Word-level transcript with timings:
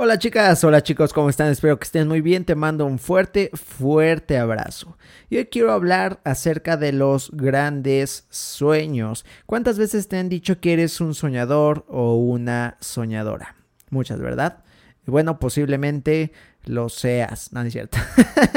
Hola 0.00 0.16
chicas, 0.16 0.62
hola 0.62 0.80
chicos, 0.80 1.12
¿cómo 1.12 1.28
están? 1.28 1.48
Espero 1.48 1.76
que 1.76 1.82
estén 1.82 2.06
muy 2.06 2.20
bien. 2.20 2.44
Te 2.44 2.54
mando 2.54 2.86
un 2.86 3.00
fuerte, 3.00 3.50
fuerte 3.52 4.38
abrazo. 4.38 4.96
Y 5.28 5.38
hoy 5.38 5.46
quiero 5.46 5.72
hablar 5.72 6.20
acerca 6.22 6.76
de 6.76 6.92
los 6.92 7.32
grandes 7.32 8.28
sueños. 8.30 9.26
¿Cuántas 9.44 9.76
veces 9.76 10.06
te 10.06 10.16
han 10.16 10.28
dicho 10.28 10.60
que 10.60 10.74
eres 10.74 11.00
un 11.00 11.16
soñador 11.16 11.84
o 11.88 12.14
una 12.14 12.76
soñadora? 12.78 13.56
Muchas, 13.90 14.20
¿verdad? 14.20 14.62
Bueno, 15.04 15.40
posiblemente 15.40 16.30
lo 16.64 16.88
seas. 16.90 17.52
No, 17.52 17.62
no 17.62 17.66
es 17.66 17.72
cierto. 17.72 17.98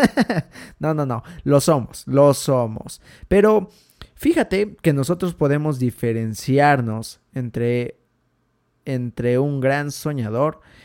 no, 0.77 0.93
no, 0.93 1.07
no. 1.07 1.23
Lo 1.43 1.59
somos, 1.59 2.03
lo 2.05 2.35
somos. 2.35 3.01
Pero 3.27 3.71
fíjate 4.13 4.75
que 4.79 4.93
nosotros 4.93 5.33
podemos 5.33 5.79
diferenciarnos 5.79 7.19
entre, 7.33 7.97
entre 8.85 9.39
un 9.39 9.59
gran 9.59 9.89
soñador 9.89 10.61
y 10.61 10.80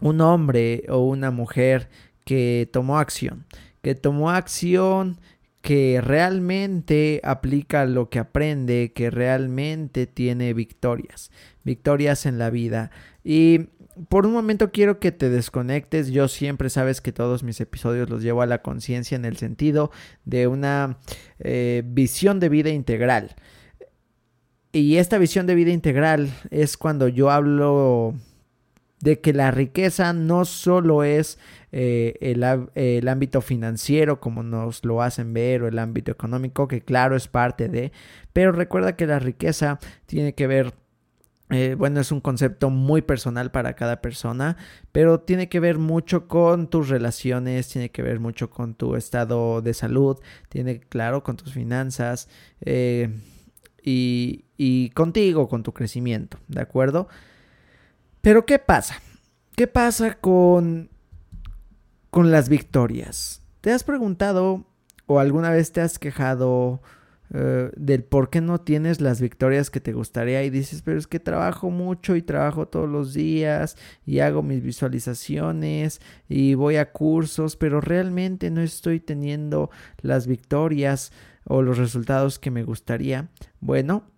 un 0.00 0.20
hombre 0.20 0.84
o 0.88 0.98
una 0.98 1.30
mujer 1.30 1.88
que 2.24 2.68
tomó 2.72 2.98
acción, 2.98 3.46
que 3.82 3.94
tomó 3.94 4.30
acción 4.30 5.18
que 5.64 6.02
realmente 6.02 7.22
aplica 7.24 7.86
lo 7.86 8.10
que 8.10 8.18
aprende, 8.18 8.92
que 8.94 9.08
realmente 9.08 10.06
tiene 10.06 10.52
victorias, 10.52 11.30
victorias 11.62 12.26
en 12.26 12.38
la 12.38 12.50
vida. 12.50 12.90
Y 13.24 13.70
por 14.10 14.26
un 14.26 14.34
momento 14.34 14.72
quiero 14.72 15.00
que 15.00 15.10
te 15.10 15.30
desconectes. 15.30 16.10
Yo 16.10 16.28
siempre 16.28 16.68
sabes 16.68 17.00
que 17.00 17.12
todos 17.12 17.42
mis 17.42 17.62
episodios 17.62 18.10
los 18.10 18.22
llevo 18.22 18.42
a 18.42 18.46
la 18.46 18.60
conciencia 18.60 19.16
en 19.16 19.24
el 19.24 19.38
sentido 19.38 19.90
de 20.26 20.48
una 20.48 20.98
eh, 21.38 21.82
visión 21.86 22.40
de 22.40 22.50
vida 22.50 22.68
integral. 22.68 23.34
Y 24.70 24.96
esta 24.96 25.16
visión 25.16 25.46
de 25.46 25.54
vida 25.54 25.70
integral 25.70 26.28
es 26.50 26.76
cuando 26.76 27.08
yo 27.08 27.30
hablo 27.30 28.14
de 29.04 29.20
que 29.20 29.34
la 29.34 29.50
riqueza 29.50 30.14
no 30.14 30.46
solo 30.46 31.04
es 31.04 31.38
eh, 31.72 32.14
el, 32.22 33.08
ámbito 33.08 33.42
financiero 33.42 34.18
como 34.18 34.42
nos 34.42 34.82
lo 34.82 35.02
hacen 35.02 35.34
ver 35.34 35.62
o 35.62 35.68
el 35.68 35.78
ámbito 35.78 36.10
económico, 36.10 36.66
que 36.68 36.80
claro 36.80 37.14
es 37.14 37.28
parte 37.28 37.68
de, 37.68 37.92
pero 38.32 38.50
recuerda 38.50 38.96
que 38.96 39.06
la 39.06 39.18
riqueza 39.18 39.78
tiene 40.06 40.34
que 40.34 40.46
ver 40.46 40.72
eh, 41.50 41.74
bueno, 41.76 42.00
es 42.00 42.10
un 42.10 42.22
concepto 42.22 42.70
muy 42.70 43.02
personal 43.02 43.50
para 43.50 43.76
cada 43.76 44.00
persona, 44.00 44.56
pero 44.90 45.20
tiene 45.20 45.50
que 45.50 45.60
ver 45.60 45.76
mucho 45.76 46.26
con 46.26 46.70
tus 46.70 46.88
relaciones, 46.88 47.68
tiene 47.68 47.90
que 47.90 48.00
ver 48.00 48.18
mucho 48.18 48.48
con 48.48 48.74
tu 48.74 48.96
estado 48.96 49.60
de 49.60 49.74
salud, 49.74 50.16
tiene, 50.48 50.80
claro, 50.80 51.22
con 51.22 51.36
tus 51.36 51.52
finanzas 51.52 52.30
eh, 52.62 53.10
y, 53.82 54.46
y 54.56 54.88
contigo, 54.90 55.46
con 55.46 55.62
tu 55.62 55.74
crecimiento, 55.74 56.38
¿de 56.48 56.62
acuerdo? 56.62 57.08
Pero 58.24 58.46
¿qué 58.46 58.58
pasa? 58.58 59.02
¿Qué 59.54 59.66
pasa 59.66 60.14
con, 60.14 60.88
con 62.08 62.30
las 62.30 62.48
victorias? 62.48 63.42
¿Te 63.60 63.70
has 63.70 63.84
preguntado 63.84 64.64
o 65.04 65.18
alguna 65.18 65.50
vez 65.50 65.72
te 65.72 65.82
has 65.82 65.98
quejado 65.98 66.80
eh, 67.34 67.70
del 67.76 68.02
por 68.02 68.30
qué 68.30 68.40
no 68.40 68.62
tienes 68.62 69.02
las 69.02 69.20
victorias 69.20 69.68
que 69.68 69.80
te 69.80 69.92
gustaría 69.92 70.42
y 70.42 70.48
dices, 70.48 70.80
pero 70.80 70.98
es 70.98 71.06
que 71.06 71.20
trabajo 71.20 71.68
mucho 71.68 72.16
y 72.16 72.22
trabajo 72.22 72.66
todos 72.66 72.88
los 72.88 73.12
días 73.12 73.76
y 74.06 74.20
hago 74.20 74.42
mis 74.42 74.62
visualizaciones 74.62 76.00
y 76.26 76.54
voy 76.54 76.76
a 76.76 76.92
cursos, 76.92 77.56
pero 77.56 77.82
realmente 77.82 78.50
no 78.50 78.62
estoy 78.62 79.00
teniendo 79.00 79.68
las 80.00 80.26
victorias 80.26 81.12
o 81.44 81.60
los 81.60 81.76
resultados 81.76 82.38
que 82.38 82.50
me 82.50 82.64
gustaría? 82.64 83.28
Bueno, 83.60 84.13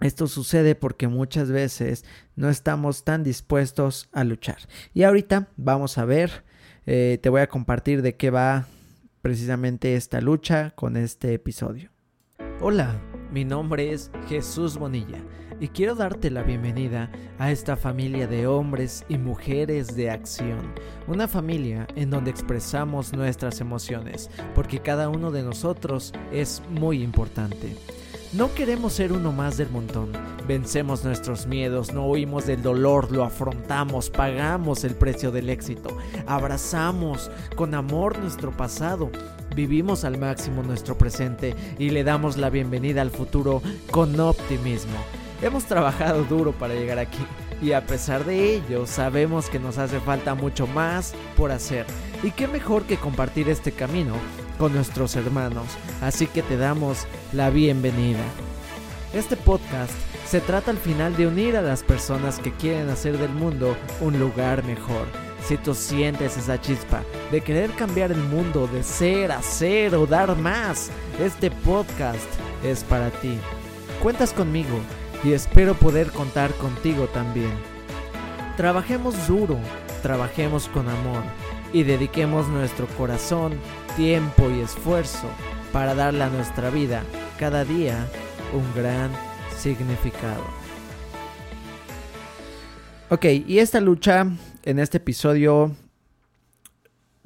esto 0.00 0.26
sucede 0.28 0.74
porque 0.74 1.08
muchas 1.08 1.50
veces 1.50 2.04
no 2.36 2.48
estamos 2.48 3.04
tan 3.04 3.24
dispuestos 3.24 4.08
a 4.12 4.24
luchar. 4.24 4.58
Y 4.94 5.02
ahorita 5.02 5.48
vamos 5.56 5.98
a 5.98 6.04
ver, 6.04 6.44
eh, 6.86 7.18
te 7.22 7.28
voy 7.28 7.40
a 7.40 7.48
compartir 7.48 8.02
de 8.02 8.16
qué 8.16 8.30
va 8.30 8.66
precisamente 9.22 9.94
esta 9.94 10.20
lucha 10.20 10.72
con 10.76 10.96
este 10.96 11.34
episodio. 11.34 11.90
Hola, 12.60 13.00
mi 13.32 13.44
nombre 13.44 13.92
es 13.92 14.10
Jesús 14.28 14.78
Bonilla 14.78 15.22
y 15.60 15.68
quiero 15.68 15.94
darte 15.94 16.30
la 16.30 16.42
bienvenida 16.42 17.10
a 17.38 17.50
esta 17.50 17.76
familia 17.76 18.26
de 18.26 18.46
hombres 18.46 19.04
y 19.08 19.18
mujeres 19.18 19.96
de 19.96 20.10
acción. 20.10 20.72
Una 21.06 21.26
familia 21.26 21.86
en 21.96 22.10
donde 22.10 22.30
expresamos 22.30 23.12
nuestras 23.12 23.60
emociones, 23.60 24.30
porque 24.54 24.80
cada 24.80 25.08
uno 25.08 25.30
de 25.30 25.42
nosotros 25.42 26.12
es 26.32 26.62
muy 26.70 27.02
importante. 27.02 27.74
No 28.34 28.52
queremos 28.52 28.92
ser 28.92 29.12
uno 29.12 29.32
más 29.32 29.56
del 29.56 29.70
montón. 29.70 30.12
Vencemos 30.46 31.02
nuestros 31.02 31.46
miedos, 31.46 31.94
no 31.94 32.06
huimos 32.06 32.44
del 32.44 32.62
dolor, 32.62 33.10
lo 33.10 33.24
afrontamos, 33.24 34.10
pagamos 34.10 34.84
el 34.84 34.94
precio 34.94 35.30
del 35.30 35.48
éxito, 35.48 35.96
abrazamos 36.26 37.30
con 37.56 37.74
amor 37.74 38.18
nuestro 38.18 38.50
pasado, 38.50 39.10
vivimos 39.56 40.04
al 40.04 40.18
máximo 40.18 40.62
nuestro 40.62 40.96
presente 40.98 41.54
y 41.78 41.88
le 41.88 42.04
damos 42.04 42.36
la 42.36 42.50
bienvenida 42.50 43.00
al 43.00 43.10
futuro 43.10 43.62
con 43.90 44.20
optimismo. 44.20 44.98
Hemos 45.40 45.64
trabajado 45.64 46.24
duro 46.24 46.52
para 46.52 46.74
llegar 46.74 46.98
aquí 46.98 47.24
y 47.62 47.72
a 47.72 47.86
pesar 47.86 48.26
de 48.26 48.56
ello 48.56 48.86
sabemos 48.86 49.48
que 49.48 49.58
nos 49.58 49.78
hace 49.78 50.00
falta 50.00 50.34
mucho 50.34 50.66
más 50.66 51.14
por 51.34 51.50
hacer. 51.50 51.86
Y 52.22 52.32
qué 52.32 52.46
mejor 52.46 52.82
que 52.82 52.98
compartir 52.98 53.48
este 53.48 53.72
camino 53.72 54.14
con 54.58 54.74
nuestros 54.74 55.16
hermanos, 55.16 55.66
así 56.02 56.26
que 56.26 56.42
te 56.42 56.56
damos 56.56 57.06
la 57.32 57.50
bienvenida. 57.50 58.24
Este 59.14 59.36
podcast 59.36 59.92
se 60.26 60.40
trata 60.40 60.70
al 60.70 60.76
final 60.76 61.16
de 61.16 61.26
unir 61.26 61.56
a 61.56 61.62
las 61.62 61.82
personas 61.82 62.38
que 62.38 62.52
quieren 62.52 62.90
hacer 62.90 63.16
del 63.16 63.30
mundo 63.30 63.76
un 64.00 64.18
lugar 64.18 64.64
mejor. 64.64 65.06
Si 65.46 65.56
tú 65.56 65.74
sientes 65.74 66.36
esa 66.36 66.60
chispa 66.60 67.02
de 67.30 67.40
querer 67.40 67.70
cambiar 67.70 68.12
el 68.12 68.22
mundo, 68.24 68.66
de 68.66 68.82
ser, 68.82 69.32
hacer 69.32 69.94
o 69.94 70.06
dar 70.06 70.36
más, 70.36 70.90
este 71.18 71.50
podcast 71.50 72.28
es 72.62 72.84
para 72.84 73.10
ti. 73.10 73.38
Cuentas 74.02 74.32
conmigo 74.32 74.78
y 75.24 75.32
espero 75.32 75.74
poder 75.74 76.10
contar 76.10 76.52
contigo 76.54 77.06
también. 77.06 77.52
Trabajemos 78.56 79.26
duro, 79.26 79.58
trabajemos 80.02 80.68
con 80.68 80.88
amor 80.88 81.22
y 81.72 81.84
dediquemos 81.84 82.48
nuestro 82.48 82.86
corazón, 82.88 83.52
tiempo 83.98 84.48
y 84.48 84.60
esfuerzo 84.60 85.28
para 85.72 85.92
darle 85.92 86.22
a 86.22 86.28
nuestra 86.28 86.70
vida 86.70 87.02
cada 87.36 87.64
día 87.64 88.06
un 88.54 88.62
gran 88.80 89.10
significado. 89.56 90.44
Ok, 93.10 93.24
y 93.44 93.58
esta 93.58 93.80
lucha 93.80 94.24
en 94.62 94.78
este 94.78 94.98
episodio 94.98 95.74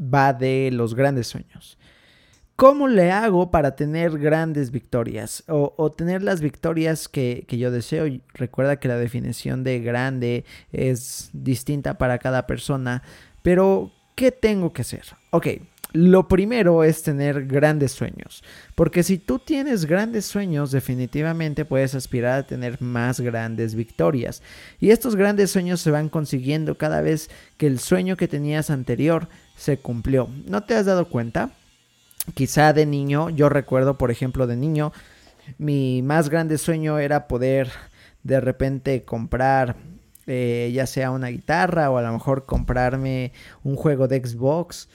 va 0.00 0.32
de 0.32 0.70
los 0.72 0.94
grandes 0.94 1.26
sueños. 1.26 1.76
¿Cómo 2.56 2.88
le 2.88 3.12
hago 3.12 3.50
para 3.50 3.76
tener 3.76 4.18
grandes 4.18 4.70
victorias 4.70 5.44
o, 5.48 5.92
tener 5.92 6.22
las 6.22 6.40
victorias 6.40 7.06
que, 7.06 7.44
que, 7.46 7.58
yo 7.58 7.70
deseo? 7.70 8.06
Recuerda 8.32 8.80
que 8.80 8.88
la 8.88 8.96
definición 8.96 9.62
de 9.62 9.80
grande 9.80 10.46
es 10.70 11.28
distinta 11.34 11.98
para 11.98 12.18
cada 12.18 12.46
persona, 12.46 13.02
pero 13.42 13.92
¿qué 14.14 14.32
tengo 14.32 14.72
que 14.72 14.80
hacer? 14.80 15.04
Ok, 15.32 15.48
lo 15.92 16.28
primero 16.28 16.84
es 16.84 17.02
tener 17.02 17.46
grandes 17.46 17.92
sueños, 17.92 18.42
porque 18.74 19.02
si 19.02 19.18
tú 19.18 19.38
tienes 19.38 19.84
grandes 19.84 20.24
sueños, 20.24 20.70
definitivamente 20.70 21.64
puedes 21.64 21.94
aspirar 21.94 22.38
a 22.38 22.46
tener 22.46 22.80
más 22.80 23.20
grandes 23.20 23.74
victorias. 23.74 24.42
Y 24.80 24.90
estos 24.90 25.16
grandes 25.16 25.50
sueños 25.50 25.80
se 25.80 25.90
van 25.90 26.08
consiguiendo 26.08 26.78
cada 26.78 27.00
vez 27.00 27.30
que 27.56 27.66
el 27.66 27.78
sueño 27.78 28.16
que 28.16 28.28
tenías 28.28 28.70
anterior 28.70 29.28
se 29.56 29.78
cumplió. 29.78 30.28
¿No 30.46 30.64
te 30.64 30.74
has 30.74 30.86
dado 30.86 31.08
cuenta? 31.08 31.50
Quizá 32.34 32.72
de 32.72 32.86
niño, 32.86 33.30
yo 33.30 33.48
recuerdo, 33.48 33.98
por 33.98 34.10
ejemplo, 34.10 34.46
de 34.46 34.56
niño, 34.56 34.92
mi 35.58 36.02
más 36.02 36.28
grande 36.28 36.56
sueño 36.56 36.98
era 36.98 37.26
poder 37.28 37.70
de 38.22 38.40
repente 38.40 39.02
comprar 39.02 39.76
eh, 40.26 40.70
ya 40.72 40.86
sea 40.86 41.10
una 41.10 41.28
guitarra 41.28 41.90
o 41.90 41.98
a 41.98 42.02
lo 42.02 42.12
mejor 42.12 42.46
comprarme 42.46 43.32
un 43.64 43.74
juego 43.74 44.06
de 44.06 44.24
Xbox. 44.24 44.88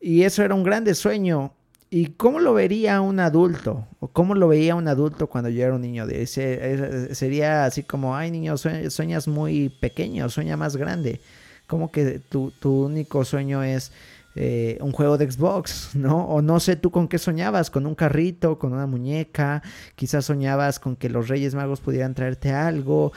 Y 0.00 0.22
eso 0.22 0.42
era 0.42 0.54
un 0.54 0.64
grande 0.64 0.94
sueño. 0.94 1.52
¿Y 1.90 2.06
cómo 2.06 2.38
lo 2.38 2.54
vería 2.54 3.00
un 3.00 3.18
adulto? 3.18 3.86
¿O 3.98 4.08
cómo 4.08 4.34
lo 4.34 4.46
veía 4.46 4.76
un 4.76 4.86
adulto 4.86 5.26
cuando 5.26 5.50
yo 5.50 5.64
era 5.64 5.74
un 5.74 5.82
niño? 5.82 6.06
De 6.06 6.22
ese, 6.22 7.14
sería 7.14 7.64
así 7.64 7.82
como, 7.82 8.16
ay 8.16 8.30
niño, 8.30 8.56
sueñas 8.56 9.26
muy 9.26 9.68
pequeño, 9.68 10.28
sueña 10.28 10.56
más 10.56 10.76
grande. 10.76 11.20
Como 11.66 11.90
que 11.90 12.20
tu, 12.20 12.52
tu 12.52 12.84
único 12.84 13.24
sueño 13.24 13.62
es 13.64 13.92
eh, 14.36 14.78
un 14.80 14.92
juego 14.92 15.18
de 15.18 15.30
Xbox, 15.30 15.90
¿no? 15.94 16.26
O 16.26 16.40
no 16.42 16.60
sé 16.60 16.76
tú 16.76 16.92
con 16.92 17.08
qué 17.08 17.18
soñabas, 17.18 17.70
con 17.70 17.86
un 17.86 17.96
carrito, 17.96 18.58
con 18.58 18.72
una 18.72 18.86
muñeca, 18.86 19.62
quizás 19.96 20.24
soñabas 20.26 20.78
con 20.78 20.94
que 20.94 21.10
los 21.10 21.28
Reyes 21.28 21.56
Magos 21.56 21.80
pudieran 21.80 22.14
traerte 22.14 22.52
algo. 22.52 23.12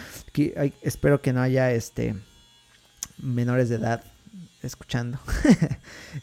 espero 0.81 1.21
que 1.21 1.31
no 1.31 1.41
haya 1.41 1.71
este 1.71 2.15
menores 3.19 3.69
de 3.69 3.75
edad 3.75 4.03
escuchando. 4.63 5.19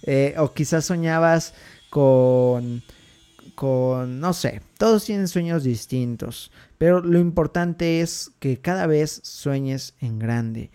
Eh, 0.05 0.35
o 0.39 0.55
quizás 0.55 0.85
soñabas 0.85 1.53
con 1.91 2.83
con, 3.61 4.21
no 4.21 4.33
sé, 4.33 4.63
todos 4.79 5.05
tienen 5.05 5.29
sueños 5.29 5.65
distintos, 5.65 6.51
pero 6.79 7.03
lo 7.03 7.19
importante 7.19 8.01
es 8.01 8.31
que 8.39 8.59
cada 8.59 8.87
vez 8.87 9.21
sueñes 9.23 9.95
en 10.01 10.19
grande. 10.19 10.71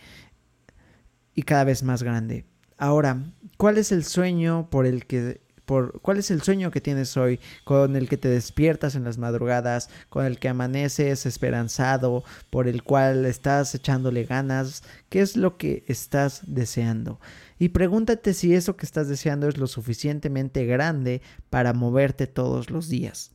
y 1.33 1.41
cada 1.43 1.63
vez 1.63 1.81
más 1.81 2.03
grande. 2.03 2.45
Ahora, 2.77 3.23
¿cuál 3.57 3.77
es 3.77 3.91
el 3.91 4.05
sueño 4.05 4.69
por 4.69 4.85
el 4.85 5.05
que 5.07 5.41
por 5.65 5.99
cuál 6.01 6.17
es 6.17 6.29
el 6.31 6.43
sueño 6.43 6.69
que 6.71 6.79
tienes 6.79 7.17
hoy, 7.17 7.39
con 7.63 7.95
el 7.95 8.07
que 8.07 8.17
te 8.17 8.29
despiertas 8.29 8.95
en 8.95 9.03
las 9.03 9.17
madrugadas, 9.17 9.89
con 10.09 10.25
el 10.25 10.37
que 10.37 10.49
amaneces 10.49 11.25
esperanzado, 11.25 12.23
por 12.51 12.67
el 12.67 12.83
cual 12.83 13.25
estás 13.25 13.73
echándole 13.73 14.25
ganas, 14.25 14.83
qué 15.09 15.21
es 15.21 15.35
lo 15.35 15.57
que 15.57 15.83
estás 15.87 16.41
deseando. 16.45 17.19
Y 17.57 17.69
pregúntate 17.69 18.33
si 18.33 18.53
eso 18.53 18.75
que 18.75 18.85
estás 18.85 19.07
deseando 19.07 19.47
es 19.47 19.57
lo 19.57 19.67
suficientemente 19.67 20.65
grande 20.65 21.21
para 21.49 21.73
moverte 21.73 22.27
todos 22.27 22.69
los 22.69 22.89
días. 22.89 23.31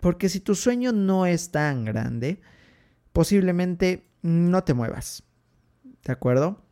Porque 0.00 0.28
si 0.28 0.40
tu 0.40 0.54
sueño 0.54 0.92
no 0.92 1.26
es 1.26 1.50
tan 1.50 1.84
grande, 1.84 2.40
posiblemente 3.12 4.08
no 4.22 4.62
te 4.64 4.74
muevas. 4.74 5.22
¿De 6.04 6.12
acuerdo? 6.12 6.62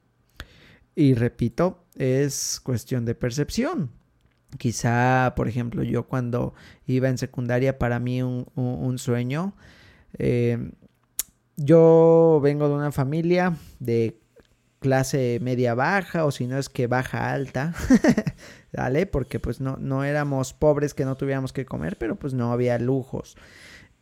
Y 0.94 1.14
repito, 1.14 1.84
es 1.94 2.60
cuestión 2.62 3.04
de 3.04 3.14
percepción. 3.14 3.90
Quizá, 4.58 5.32
por 5.34 5.48
ejemplo, 5.48 5.82
yo 5.82 6.06
cuando 6.06 6.54
iba 6.86 7.08
en 7.08 7.18
secundaria, 7.18 7.78
para 7.78 7.98
mí 7.98 8.22
un, 8.22 8.98
sueño, 8.98 9.54
eh, 10.18 10.70
yo 11.56 12.40
vengo 12.42 12.68
de 12.68 12.74
una 12.74 12.92
familia 12.92 13.56
de 13.80 14.20
clase 14.84 15.38
media 15.40 15.74
baja 15.74 16.26
o 16.26 16.30
si 16.30 16.46
no 16.46 16.58
es 16.58 16.68
que 16.68 16.86
baja 16.86 17.32
alta, 17.32 17.72
¿vale? 18.76 19.06
Porque 19.06 19.40
pues 19.40 19.58
no, 19.58 19.78
no 19.78 20.04
éramos 20.04 20.52
pobres 20.52 20.92
que 20.92 21.06
no 21.06 21.16
tuviéramos 21.16 21.54
que 21.54 21.64
comer, 21.64 21.96
pero 21.96 22.16
pues 22.16 22.34
no 22.34 22.52
había 22.52 22.78
lujos. 22.78 23.34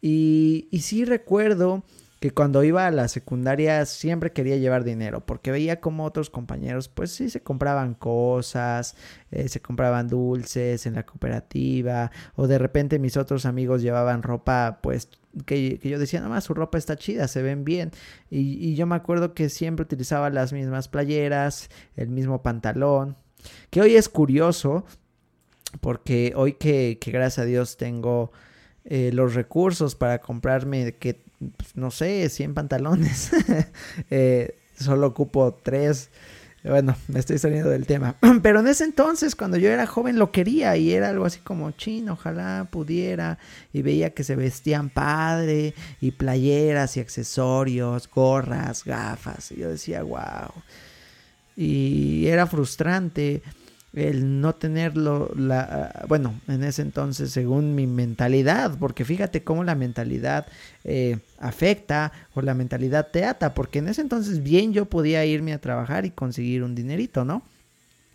Y, 0.01 0.67
y 0.73 0.81
sí 0.81 1.05
recuerdo 1.05 1.85
que 2.19 2.33
cuando 2.33 2.65
iba 2.65 2.89
a 2.89 2.91
la 2.91 3.07
secundaria 3.07 3.87
siempre 3.87 4.33
quería 4.33 4.57
llevar 4.57 4.83
dinero, 4.83 5.25
porque 5.25 5.53
veía 5.53 5.81
como 5.81 6.05
otros 6.05 6.31
compañeros, 6.31 6.89
pues 6.89 7.13
sí, 7.13 7.31
se 7.31 7.45
compraban 7.45 7.95
cosas, 7.95 8.97
eh, 9.31 9.49
se 9.49 9.63
compraban 9.63 10.09
dulces 10.09 10.85
en 10.87 10.95
la 10.95 11.07
cooperativa, 11.07 12.11
o 12.35 12.49
de 12.49 12.59
repente 12.59 12.99
mis 12.99 13.17
otros 13.17 13.47
amigos 13.47 13.83
llevaban 13.83 14.25
ropa, 14.25 14.81
pues 14.83 15.11
que, 15.47 15.79
yo 15.83 15.99
decía, 15.99 16.21
nada 16.21 16.31
más 16.31 16.45
su 16.45 16.55
ropa 16.55 16.79
está 16.79 16.97
chida, 16.97 17.29
se 17.29 17.43
ven 17.43 17.65
bien. 17.65 17.91
Y, 18.31 18.67
y 18.67 18.75
yo 18.75 18.87
me 18.87 18.97
acuerdo 18.97 19.35
que 19.35 19.49
siempre 19.49 19.85
utilizaba 19.85 20.31
las 20.31 20.53
mismas 20.53 20.89
playeras, 20.89 21.71
el 21.97 22.09
mismo 22.09 22.43
pantalón, 22.43 23.17
que 23.71 23.81
hoy 23.81 23.97
es 23.97 24.09
curioso, 24.09 24.85
porque 25.81 26.33
hoy 26.37 26.55
que, 26.55 26.99
que 27.01 27.11
gracias 27.11 27.41
a 27.41 27.45
Dios 27.47 27.77
tengo... 27.77 28.33
Eh, 28.85 29.13
los 29.13 29.35
recursos 29.35 29.95
para 29.95 30.21
comprarme 30.21 30.97
que 30.97 31.23
pues, 31.57 31.77
no 31.77 31.91
sé, 31.91 32.29
100 32.29 32.55
pantalones. 32.55 33.31
Eh, 34.11 34.59
solo 34.79 35.09
ocupo 35.09 35.59
3. 35.63 36.11
Bueno, 36.65 36.95
me 37.09 37.19
estoy 37.19 37.39
saliendo 37.39 37.71
del 37.71 37.87
tema. 37.87 38.17
Pero 38.43 38.61
en 38.61 38.69
ese 38.69 38.85
entonces, 38.85 39.35
cuando 39.35 39.57
yo 39.57 39.69
era 39.69 39.87
joven, 39.87 40.19
lo 40.19 40.31
quería 40.31 40.77
y 40.77 40.93
era 40.93 41.09
algo 41.09 41.25
así 41.25 41.41
como 41.41 41.73
chino, 41.73 42.13
ojalá 42.13 42.69
pudiera. 42.71 43.39
Y 43.73 43.83
veía 43.83 44.11
que 44.11 44.23
se 44.23 44.37
vestían 44.37 44.89
padre 44.89 45.75
y 46.01 46.13
playeras 46.13 46.97
y 46.97 47.01
accesorios, 47.01 48.09
gorras, 48.09 48.85
gafas. 48.85 49.51
Y 49.51 49.57
yo 49.57 49.71
decía, 49.71 50.03
wow. 50.03 50.53
Y 51.57 52.27
era 52.29 52.47
frustrante 52.47 53.43
el 53.95 54.41
no 54.41 54.55
tenerlo, 54.55 55.31
la, 55.37 56.05
bueno, 56.09 56.35
en 56.49 56.65
ese 56.65 56.83
entonces 56.83 57.31
según 57.31 57.75
mi 57.75 57.87
mentalidad, 57.87 58.79
porque 58.79 59.05
fíjate 59.05 59.45
cómo 59.45 59.65
la 59.65 59.75
mentalidad 59.75 60.47
eh, 60.85 61.19
afecta 61.39 62.13
o 62.35 62.41
la 62.41 62.55
mentalidad 62.55 63.09
te 63.09 63.25
ata, 63.25 63.53
porque 63.55 63.81
en 63.81 63.89
ese 63.89 64.01
entonces 64.01 64.43
bien 64.43 64.73
yo 64.73 64.87
podía 64.87 65.25
irme 65.27 65.53
a 65.53 65.61
trabajar 65.61 66.07
y 66.07 66.11
conseguir 66.11 66.63
un 66.63 66.75
dinerito, 66.75 67.25
¿no? 67.25 67.43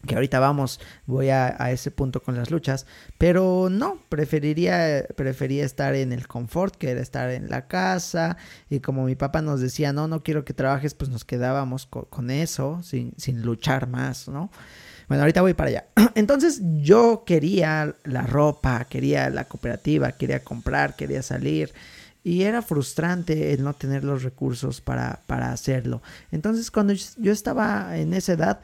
Que 0.06 0.16
ahorita 0.16 0.40
vamos, 0.40 0.80
voy 1.06 1.30
a, 1.30 1.56
a 1.62 1.72
ese 1.72 1.92
punto 1.92 2.24
con 2.24 2.36
las 2.36 2.50
luchas, 2.50 2.88
pero 3.18 3.68
no, 3.70 4.00
preferiría, 4.10 5.06
prefería 5.16 5.66
estar 5.66 5.94
en 5.96 6.12
el 6.12 6.28
confort 6.28 6.76
que 6.76 6.92
era 6.92 7.02
estar 7.02 7.30
en 7.30 7.50
la 7.50 7.68
casa 7.68 8.38
y 8.70 8.80
como 8.80 9.06
mi 9.06 9.16
papá 9.16 9.42
nos 9.42 9.60
decía, 9.60 9.94
no, 9.94 10.08
no 10.08 10.24
quiero 10.24 10.46
que 10.46 10.54
trabajes, 10.54 10.94
pues 10.96 11.10
nos 11.12 11.26
quedábamos 11.26 11.86
con, 11.86 12.32
eso, 12.32 12.82
sin, 12.84 13.14
sin 13.18 13.44
luchar 13.44 13.88
más, 13.88 14.28
¿no? 14.28 14.50
Bueno, 15.08 15.24
ahorita 15.24 15.42
voy 15.42 15.54
para 15.54 15.70
allá. 15.70 15.88
Entonces 16.16 16.62
yo 16.82 17.24
quería 17.26 17.96
la 18.04 18.22
ropa, 18.24 18.86
quería 18.86 19.30
la 19.30 19.46
cooperativa, 19.46 20.12
quería 20.12 20.44
comprar, 20.44 20.96
quería 20.96 21.22
salir. 21.22 21.74
Y 22.24 22.44
era 22.44 22.62
frustrante 22.62 23.54
el 23.54 23.64
no 23.64 23.74
tener 23.74 24.04
los 24.04 24.24
recursos 24.24 24.82
para, 24.82 25.22
para 25.28 25.54
hacerlo. 25.54 26.02
Entonces 26.32 26.72
cuando 26.72 26.94
yo 26.94 27.32
estaba 27.32 27.98
en 27.98 28.14
esa 28.14 28.34
edad, 28.34 28.60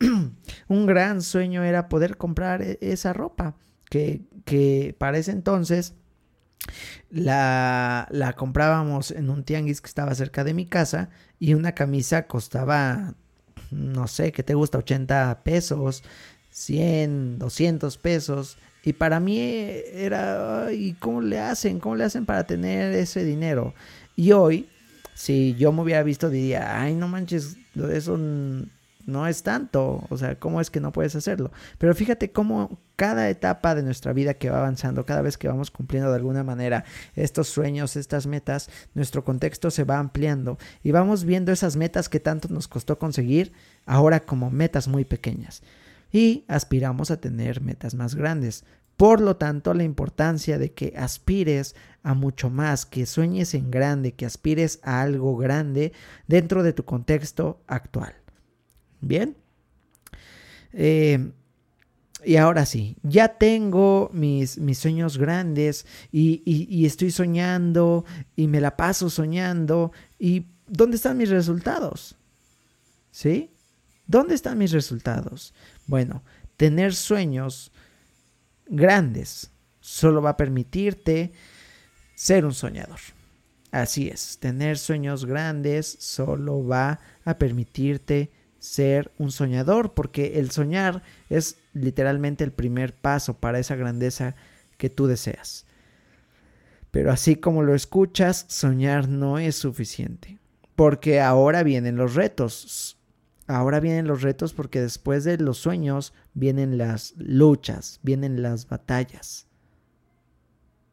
un 0.68 0.86
gran 0.86 1.20
sueño 1.20 1.62
era 1.62 1.88
poder 1.88 2.16
comprar 2.16 2.62
e, 2.62 2.78
esa 2.80 3.12
ropa. 3.12 3.54
Que, 3.90 4.22
que 4.46 4.96
para 4.98 5.18
ese 5.18 5.32
entonces 5.32 5.92
la, 7.10 8.08
la 8.10 8.32
comprábamos 8.32 9.10
en 9.10 9.28
un 9.28 9.44
tianguis 9.44 9.82
que 9.82 9.88
estaba 9.88 10.14
cerca 10.14 10.44
de 10.44 10.54
mi 10.54 10.64
casa 10.64 11.10
y 11.38 11.52
una 11.52 11.72
camisa 11.72 12.26
costaba 12.26 13.14
no 13.72 14.06
sé, 14.06 14.32
¿qué 14.32 14.42
te 14.42 14.54
gusta? 14.54 14.78
80 14.78 15.42
pesos, 15.42 16.02
100, 16.50 17.38
200 17.38 17.98
pesos. 17.98 18.56
Y 18.84 18.92
para 18.92 19.20
mí 19.20 19.38
era, 19.38 20.72
¿y 20.72 20.94
cómo 20.94 21.20
le 21.20 21.38
hacen? 21.38 21.78
¿Cómo 21.80 21.96
le 21.96 22.04
hacen 22.04 22.26
para 22.26 22.46
tener 22.46 22.92
ese 22.94 23.24
dinero? 23.24 23.74
Y 24.16 24.32
hoy, 24.32 24.68
si 25.14 25.54
yo 25.54 25.72
me 25.72 25.82
hubiera 25.82 26.02
visto, 26.02 26.30
diría, 26.30 26.80
ay, 26.80 26.94
no 26.94 27.08
manches, 27.08 27.56
eso 27.92 28.18
no 29.06 29.26
es 29.26 29.42
tanto, 29.42 30.06
o 30.08 30.16
sea, 30.16 30.38
¿cómo 30.38 30.60
es 30.60 30.70
que 30.70 30.80
no 30.80 30.92
puedes 30.92 31.14
hacerlo? 31.16 31.50
Pero 31.78 31.94
fíjate 31.94 32.32
cómo 32.32 32.78
cada 32.96 33.28
etapa 33.28 33.74
de 33.74 33.82
nuestra 33.82 34.12
vida 34.12 34.34
que 34.34 34.50
va 34.50 34.58
avanzando, 34.58 35.04
cada 35.04 35.22
vez 35.22 35.36
que 35.36 35.48
vamos 35.48 35.70
cumpliendo 35.70 36.10
de 36.10 36.16
alguna 36.16 36.44
manera 36.44 36.84
estos 37.14 37.48
sueños, 37.48 37.96
estas 37.96 38.26
metas, 38.26 38.70
nuestro 38.94 39.24
contexto 39.24 39.70
se 39.70 39.84
va 39.84 39.98
ampliando 39.98 40.58
y 40.82 40.92
vamos 40.92 41.24
viendo 41.24 41.52
esas 41.52 41.76
metas 41.76 42.08
que 42.08 42.20
tanto 42.20 42.48
nos 42.48 42.68
costó 42.68 42.98
conseguir 42.98 43.52
ahora 43.86 44.20
como 44.20 44.50
metas 44.50 44.88
muy 44.88 45.04
pequeñas 45.04 45.62
y 46.12 46.44
aspiramos 46.46 47.10
a 47.10 47.20
tener 47.20 47.60
metas 47.60 47.94
más 47.94 48.14
grandes. 48.14 48.64
Por 48.96 49.20
lo 49.20 49.36
tanto, 49.36 49.74
la 49.74 49.84
importancia 49.84 50.58
de 50.58 50.72
que 50.72 50.94
aspires 50.96 51.74
a 52.02 52.14
mucho 52.14 52.50
más, 52.50 52.86
que 52.86 53.06
sueñes 53.06 53.54
en 53.54 53.70
grande, 53.70 54.12
que 54.12 54.26
aspires 54.26 54.80
a 54.82 55.00
algo 55.00 55.36
grande 55.36 55.92
dentro 56.28 56.62
de 56.62 56.72
tu 56.72 56.84
contexto 56.84 57.62
actual. 57.66 58.21
Bien. 59.02 59.36
Eh, 60.72 61.30
y 62.24 62.36
ahora 62.36 62.64
sí, 62.66 62.96
ya 63.02 63.28
tengo 63.36 64.08
mis, 64.12 64.56
mis 64.56 64.78
sueños 64.78 65.18
grandes 65.18 65.86
y, 66.12 66.42
y, 66.44 66.86
estoy 66.86 67.10
soñando 67.10 68.04
y 68.36 68.46
me 68.46 68.60
la 68.60 68.76
paso 68.76 69.10
soñando. 69.10 69.92
¿Y 70.20 70.46
dónde 70.68 70.96
están 70.96 71.18
mis 71.18 71.30
resultados? 71.30 72.16
¿Sí? 73.10 73.50
¿Dónde 74.06 74.36
están 74.36 74.56
mis 74.56 74.70
resultados? 74.70 75.52
Bueno, 75.86 76.22
tener 76.56 76.94
sueños 76.94 77.72
grandes 78.66 79.50
solo 79.80 80.22
va 80.22 80.30
a 80.30 80.36
permitirte 80.36 81.32
ser 82.14 82.44
un 82.44 82.54
soñador. 82.54 83.00
Así 83.72 84.08
es, 84.08 84.38
tener 84.38 84.78
sueños 84.78 85.24
grandes 85.24 85.96
solo 85.98 86.64
va 86.64 87.00
a 87.24 87.38
permitirte 87.38 88.30
ser 88.62 89.10
un 89.18 89.32
soñador, 89.32 89.92
porque 89.92 90.38
el 90.38 90.52
soñar 90.52 91.02
es 91.28 91.56
literalmente 91.74 92.44
el 92.44 92.52
primer 92.52 92.94
paso 92.94 93.34
para 93.34 93.58
esa 93.58 93.74
grandeza 93.74 94.36
que 94.78 94.88
tú 94.88 95.08
deseas. 95.08 95.66
Pero 96.92 97.10
así 97.10 97.34
como 97.34 97.64
lo 97.64 97.74
escuchas, 97.74 98.46
soñar 98.48 99.08
no 99.08 99.38
es 99.38 99.56
suficiente, 99.56 100.38
porque 100.76 101.20
ahora 101.20 101.64
vienen 101.64 101.96
los 101.96 102.14
retos. 102.14 102.98
Ahora 103.48 103.80
vienen 103.80 104.06
los 104.06 104.22
retos 104.22 104.54
porque 104.54 104.80
después 104.80 105.24
de 105.24 105.38
los 105.38 105.58
sueños 105.58 106.14
vienen 106.32 106.78
las 106.78 107.14
luchas, 107.16 107.98
vienen 108.04 108.42
las 108.42 108.68
batallas. 108.68 109.48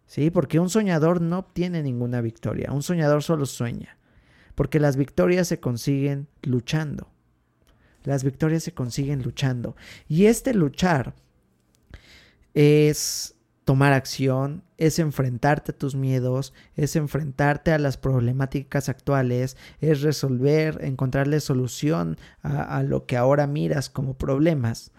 Sí, 0.08 0.32
porque 0.32 0.60
un 0.60 0.72
soñador 0.72 1.22
no 1.22 1.38
obtiene 1.38 1.84
ninguna 1.84 2.20
victoria, 2.22 2.72
un 2.72 2.82
soñador 2.82 3.22
solo 3.22 3.46
sueña, 3.46 4.00
porque 4.56 4.80
las 4.80 4.98
victorias 4.98 5.48
se 5.48 5.60
consiguen 5.60 6.28
luchando. 6.42 7.12
Las 8.04 8.24
victorias 8.24 8.64
se 8.64 8.74
consiguen 8.74 9.22
luchando. 9.22 9.76
Y 10.08 10.26
este 10.26 10.54
luchar 10.54 11.14
es 12.54 13.36
tomar 13.70 13.94
acción, 13.94 14.64
es 14.78 14.98
enfrentarte 14.98 15.74
a 15.74 15.78
tus 15.78 15.94
miedos, 15.94 16.54
es 16.76 16.96
enfrentarte 16.96 17.72
a 17.72 17.78
las 17.78 17.98
problemáticas 17.98 18.90
actuales, 18.90 19.58
es 19.80 20.02
resolver, 20.02 20.80
encontrarle 20.82 21.40
solución 21.40 22.18
a, 22.42 22.82
lo 22.82 23.06
que 23.06 23.16
ahora 23.16 23.46
miras 23.46 23.92
como 23.92 24.16
problemas, 24.16 24.92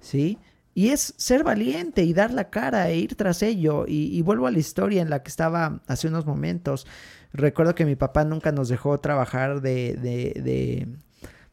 ¿sí? 0.00 0.38
Y 0.72 0.88
es 0.88 1.12
ser 1.18 1.44
valiente 1.44 2.02
y 2.02 2.14
dar 2.14 2.32
la 2.32 2.48
cara 2.48 2.88
e 2.88 2.96
ir 2.96 3.14
tras 3.14 3.42
ello. 3.42 3.84
Y, 3.86 4.22
vuelvo 4.22 4.46
a 4.46 4.50
la 4.50 4.58
historia 4.58 5.02
en 5.02 5.10
la 5.10 5.22
que 5.22 5.28
estaba 5.28 5.82
hace 5.86 6.08
unos 6.08 6.24
momentos. 6.24 6.86
Recuerdo 7.34 7.74
que 7.74 7.84
mi 7.84 7.94
papá 7.94 8.24
nunca 8.24 8.52
nos 8.52 8.70
dejó 8.70 8.98
trabajar 9.00 9.60
de, 9.60 9.94
de 9.94 10.40
de 10.42 10.88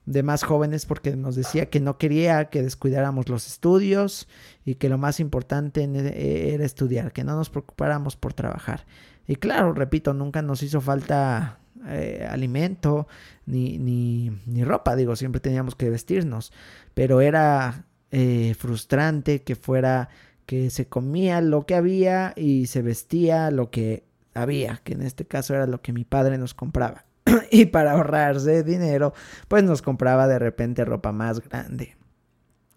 más 0.05 0.43
jóvenes 0.43 0.85
porque 0.85 1.15
nos 1.15 1.35
decía 1.35 1.69
que 1.69 1.79
no 1.79 1.97
quería 1.97 2.45
que 2.45 2.63
descuidáramos 2.63 3.29
los 3.29 3.47
estudios 3.47 4.27
y 4.65 4.75
que 4.75 4.89
lo 4.89 4.97
más 4.97 5.19
importante 5.19 5.83
e, 5.83 6.53
era 6.53 6.65
estudiar, 6.65 7.13
que 7.13 7.23
no 7.23 7.35
nos 7.35 7.49
preocupáramos 7.49 8.15
por 8.15 8.33
trabajar. 8.33 8.85
Y 9.27 9.35
claro, 9.35 9.73
repito, 9.73 10.13
nunca 10.13 10.41
nos 10.41 10.63
hizo 10.63 10.81
falta 10.81 11.59
eh, 11.87 12.27
alimento 12.29 13.07
ni, 13.45 13.77
ni, 13.77 14.31
ni, 14.45 14.63
ropa, 14.63 14.95
digo, 14.95 15.15
siempre 15.15 15.41
teníamos 15.41 15.75
que 15.75 15.89
vestirnos, 15.89 16.51
pero 16.93 17.21
era 17.21 17.85
eh, 18.11 18.55
frustrante 18.57 19.43
que 19.43 19.55
fuera 19.55 20.09
que 20.45 20.69
se 20.69 20.87
comía 20.87 21.41
lo 21.41 21.65
que 21.65 21.75
había 21.75 22.33
y 22.35 22.67
se 22.67 22.81
vestía 22.81 23.51
lo 23.51 23.69
que 23.71 24.03
había, 24.33 24.81
que 24.83 24.93
en 24.93 25.01
este 25.01 25.25
caso 25.25 25.55
era 25.55 25.67
lo 25.67 25.81
que 25.81 25.93
mi 25.93 26.03
padre 26.03 26.37
nos 26.37 26.53
compraba. 26.53 27.05
y 27.51 27.65
para 27.65 27.93
ahorrarse 27.93 28.63
dinero, 28.63 29.13
pues 29.47 29.63
nos 29.63 29.81
compraba 29.81 30.27
de 30.27 30.39
repente 30.39 30.85
ropa 30.85 31.11
más 31.11 31.39
grande. 31.39 31.95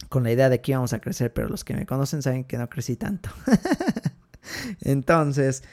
Con 0.09 0.23
la 0.23 0.33
idea 0.33 0.49
de 0.49 0.61
que 0.61 0.73
íbamos 0.73 0.93
a 0.93 1.01
crecer, 1.01 1.33
pero 1.33 1.49
los 1.49 1.65
que 1.65 1.75
me 1.75 1.87
conocen 1.87 2.23
saben 2.23 2.45
que 2.45 2.59
no 2.59 2.69
crecí 2.69 2.97
tanto. 2.97 3.31
Entonces, 4.83 5.65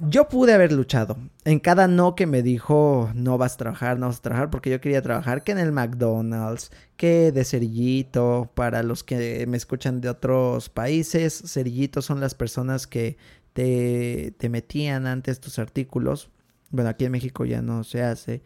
yo 0.00 0.28
pude 0.28 0.52
haber 0.52 0.72
luchado. 0.72 1.18
En 1.44 1.58
cada 1.58 1.88
no 1.88 2.14
que 2.14 2.26
me 2.26 2.42
dijo, 2.42 3.10
no 3.14 3.38
vas 3.38 3.54
a 3.54 3.58
trabajar, 3.58 3.98
no 3.98 4.06
vas 4.06 4.18
a 4.18 4.22
trabajar, 4.22 4.50
porque 4.50 4.70
yo 4.70 4.80
quería 4.80 5.02
trabajar, 5.02 5.42
que 5.42 5.52
en 5.52 5.58
el 5.58 5.72
McDonald's, 5.72 6.70
que 6.96 7.32
de 7.32 7.44
cerillito, 7.44 8.50
para 8.54 8.82
los 8.82 9.02
que 9.02 9.46
me 9.46 9.56
escuchan 9.56 10.00
de 10.00 10.08
otros 10.08 10.68
países, 10.68 11.42
cerillitos 11.46 12.04
son 12.04 12.20
las 12.20 12.34
personas 12.34 12.86
que 12.86 13.16
te, 13.52 14.34
te 14.38 14.48
metían 14.48 15.06
antes 15.06 15.40
tus 15.40 15.58
artículos. 15.58 16.30
Bueno, 16.70 16.90
aquí 16.90 17.04
en 17.04 17.12
México 17.12 17.44
ya 17.44 17.62
no 17.62 17.84
se 17.84 18.02
hace 18.02 18.42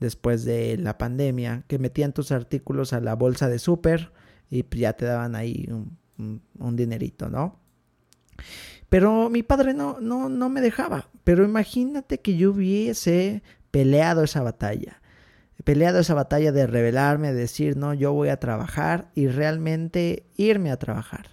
después 0.00 0.44
de 0.44 0.76
la 0.78 0.98
pandemia, 0.98 1.64
que 1.68 1.78
metían 1.78 2.12
tus 2.12 2.32
artículos 2.32 2.92
a 2.92 3.00
la 3.00 3.14
bolsa 3.14 3.48
de 3.48 3.58
súper 3.58 4.12
y 4.50 4.64
ya 4.76 4.94
te 4.94 5.04
daban 5.04 5.36
ahí 5.36 5.68
un, 5.70 6.42
un 6.58 6.76
dinerito, 6.76 7.28
¿no? 7.28 7.60
Pero 8.88 9.30
mi 9.30 9.42
padre 9.42 9.72
no, 9.72 10.00
no, 10.00 10.28
no 10.28 10.48
me 10.50 10.60
dejaba. 10.60 11.08
Pero 11.24 11.44
imagínate 11.44 12.20
que 12.20 12.36
yo 12.36 12.50
hubiese 12.50 13.42
peleado 13.70 14.22
esa 14.22 14.42
batalla. 14.42 15.00
Peleado 15.64 16.00
esa 16.00 16.12
batalla 16.12 16.52
de 16.52 16.66
rebelarme, 16.66 17.32
de 17.32 17.40
decir, 17.40 17.76
no, 17.76 17.94
yo 17.94 18.12
voy 18.12 18.28
a 18.28 18.40
trabajar 18.40 19.10
y 19.14 19.28
realmente 19.28 20.26
irme 20.36 20.70
a 20.70 20.76
trabajar. 20.76 21.30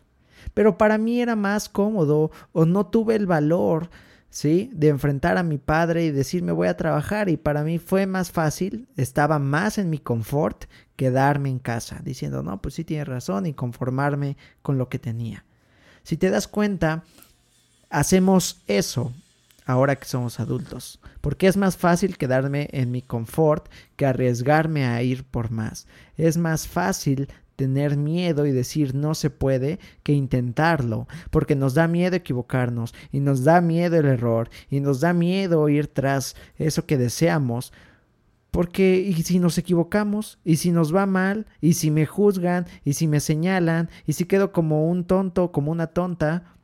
Pero 0.53 0.77
para 0.77 0.97
mí 0.97 1.21
era 1.21 1.35
más 1.35 1.67
cómodo 1.67 2.31
o 2.53 2.65
no 2.65 2.85
tuve 2.87 3.15
el 3.15 3.25
valor, 3.25 3.89
¿sí? 4.29 4.69
De 4.73 4.89
enfrentar 4.89 5.37
a 5.37 5.43
mi 5.43 5.57
padre 5.57 6.05
y 6.05 6.11
decirme 6.11 6.51
voy 6.51 6.67
a 6.67 6.77
trabajar 6.77 7.29
y 7.29 7.37
para 7.37 7.63
mí 7.63 7.79
fue 7.79 8.05
más 8.05 8.31
fácil, 8.31 8.87
estaba 8.95 9.39
más 9.39 9.77
en 9.77 9.89
mi 9.89 9.99
confort 9.99 10.65
quedarme 10.95 11.49
en 11.49 11.59
casa, 11.59 12.01
diciendo, 12.03 12.43
no, 12.43 12.61
pues 12.61 12.75
sí 12.75 12.83
tienes 12.83 13.07
razón 13.07 13.45
y 13.45 13.53
conformarme 13.53 14.37
con 14.61 14.77
lo 14.77 14.89
que 14.89 14.99
tenía. 14.99 15.45
Si 16.03 16.17
te 16.17 16.29
das 16.29 16.47
cuenta, 16.47 17.03
hacemos 17.89 18.61
eso 18.67 19.13
ahora 19.65 19.95
que 19.97 20.05
somos 20.05 20.39
adultos, 20.39 20.99
porque 21.21 21.47
es 21.47 21.55
más 21.55 21.77
fácil 21.77 22.17
quedarme 22.17 22.69
en 22.71 22.91
mi 22.91 23.03
confort 23.03 23.69
que 23.95 24.07
arriesgarme 24.07 24.85
a 24.85 25.01
ir 25.03 25.23
por 25.23 25.51
más. 25.51 25.87
Es 26.17 26.37
más 26.37 26.67
fácil 26.67 27.29
tener 27.59 27.97
miedo 27.97 28.45
y 28.45 28.53
decir 28.53 28.95
no 28.95 29.13
se 29.13 29.29
puede 29.29 29.79
que 30.01 30.13
intentarlo, 30.13 31.09
porque 31.29 31.57
nos 31.57 31.73
da 31.73 31.89
miedo 31.89 32.15
equivocarnos 32.15 32.95
y 33.11 33.19
nos 33.19 33.43
da 33.43 33.59
miedo 33.59 33.97
el 33.97 34.05
error 34.05 34.49
y 34.69 34.79
nos 34.79 35.01
da 35.01 35.11
miedo 35.11 35.67
ir 35.67 35.87
tras 35.87 36.37
eso 36.57 36.85
que 36.85 36.97
deseamos. 36.97 37.73
Porque 38.49 38.95
y 38.95 39.13
si 39.23 39.39
nos 39.39 39.57
equivocamos, 39.57 40.39
y 40.45 40.55
si 40.55 40.71
nos 40.71 40.95
va 40.95 41.05
mal, 41.05 41.47
y 41.59 41.73
si 41.73 41.91
me 41.91 42.05
juzgan, 42.05 42.65
y 42.85 42.93
si 42.93 43.09
me 43.09 43.19
señalan, 43.19 43.89
y 44.07 44.13
si 44.13 44.23
quedo 44.23 44.53
como 44.53 44.87
un 44.87 45.03
tonto, 45.03 45.51
como 45.51 45.69
una 45.69 45.87
tonta, 45.87 46.55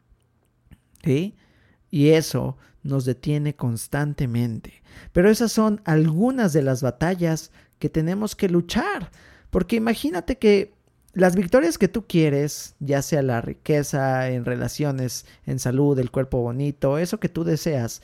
y 1.03 2.09
eso 2.09 2.57
nos 2.83 3.03
detiene 3.03 3.53
constantemente. 3.57 4.81
Pero 5.11 5.29
esas 5.29 5.51
son 5.51 5.81
algunas 5.83 6.53
de 6.53 6.63
las 6.63 6.81
batallas 6.81 7.51
que 7.79 7.89
tenemos 7.89 8.33
que 8.33 8.47
luchar. 8.47 9.11
Porque 9.51 9.75
imagínate 9.75 10.37
que 10.37 10.75
las 11.15 11.35
victorias 11.35 11.77
que 11.77 11.87
tú 11.87 12.05
quieres, 12.07 12.75
ya 12.79 13.01
sea 13.01 13.21
la 13.21 13.41
riqueza 13.41 14.29
en 14.29 14.43
relaciones, 14.43 15.25
en 15.45 15.59
salud, 15.59 15.97
el 15.97 16.11
cuerpo 16.11 16.41
bonito, 16.41 16.97
eso 16.97 17.19
que 17.19 17.29
tú 17.29 17.45
deseas, 17.45 18.01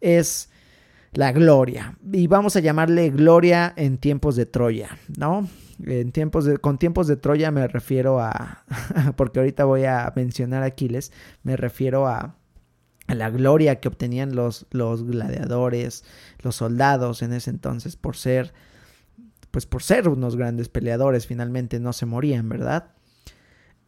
es 0.00 0.48
la 1.12 1.32
gloria. 1.32 1.98
Y 2.12 2.28
vamos 2.28 2.54
a 2.54 2.60
llamarle 2.60 3.10
gloria 3.10 3.72
en 3.76 3.98
tiempos 3.98 4.36
de 4.36 4.46
Troya, 4.46 4.96
¿no? 5.18 5.48
En 5.84 6.12
tiempos 6.12 6.44
de, 6.44 6.58
con 6.58 6.78
tiempos 6.78 7.08
de 7.08 7.16
Troya 7.16 7.50
me 7.50 7.66
refiero 7.66 8.20
a, 8.20 8.64
porque 9.16 9.40
ahorita 9.40 9.64
voy 9.64 9.84
a 9.84 10.12
mencionar 10.14 10.62
a 10.62 10.66
Aquiles, 10.66 11.12
me 11.42 11.56
refiero 11.56 12.06
a 12.06 12.36
la 13.08 13.28
gloria 13.30 13.80
que 13.80 13.88
obtenían 13.88 14.36
los, 14.36 14.66
los 14.70 15.04
gladiadores, 15.04 16.04
los 16.38 16.54
soldados 16.54 17.22
en 17.22 17.32
ese 17.32 17.50
entonces 17.50 17.96
por 17.96 18.16
ser, 18.16 18.54
pues 19.52 19.66
por 19.66 19.82
ser 19.84 20.08
unos 20.08 20.34
grandes 20.34 20.68
peleadores, 20.68 21.28
finalmente 21.28 21.78
no 21.78 21.92
se 21.92 22.06
morían, 22.06 22.48
¿verdad? 22.48 22.90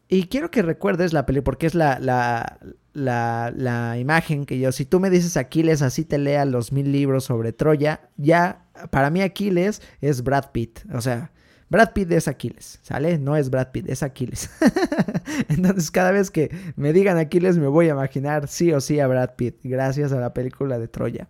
Y 0.06 0.24
quiero 0.28 0.50
que 0.50 0.62
recuerdes 0.62 1.12
la 1.12 1.26
película, 1.26 1.44
porque 1.44 1.66
es 1.66 1.74
la, 1.74 1.98
la, 1.98 2.58
la, 2.92 3.52
la, 3.56 3.98
imagen 3.98 4.44
que 4.44 4.60
yo, 4.60 4.70
si 4.70 4.84
tú 4.84 5.00
me 5.00 5.10
dices 5.10 5.36
Aquiles, 5.38 5.80
así 5.80 6.04
te 6.04 6.18
lea 6.18 6.44
los 6.44 6.70
mil 6.70 6.92
libros 6.92 7.24
sobre 7.24 7.52
Troya, 7.52 8.10
ya, 8.18 8.66
para 8.90 9.08
mí 9.08 9.22
Aquiles 9.22 9.80
es 10.02 10.22
Brad 10.22 10.52
Pitt, 10.52 10.80
o 10.92 11.00
sea, 11.00 11.32
Brad 11.70 11.92
Pitt 11.94 12.12
es 12.12 12.28
Aquiles, 12.28 12.78
¿sale? 12.82 13.18
No 13.18 13.34
es 13.34 13.48
Brad 13.48 13.72
Pitt, 13.72 13.88
es 13.88 14.02
Aquiles. 14.02 14.50
Entonces 15.48 15.90
cada 15.90 16.12
vez 16.12 16.30
que 16.30 16.54
me 16.76 16.92
digan 16.92 17.16
Aquiles 17.16 17.56
me 17.56 17.66
voy 17.66 17.88
a 17.88 17.92
imaginar 17.92 18.46
sí 18.48 18.70
o 18.72 18.80
sí 18.82 19.00
a 19.00 19.06
Brad 19.06 19.30
Pitt, 19.36 19.56
gracias 19.64 20.12
a 20.12 20.20
la 20.20 20.34
película 20.34 20.78
de 20.78 20.86
Troya. 20.86 21.26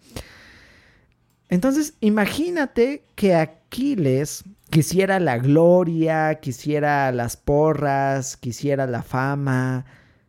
Entonces 1.54 1.94
imagínate 2.00 3.04
que 3.14 3.36
Aquiles 3.36 4.42
quisiera 4.70 5.20
la 5.20 5.38
gloria, 5.38 6.40
quisiera 6.40 7.12
las 7.12 7.36
porras, 7.36 8.36
quisiera 8.36 8.88
la 8.88 9.04
fama, 9.04 9.84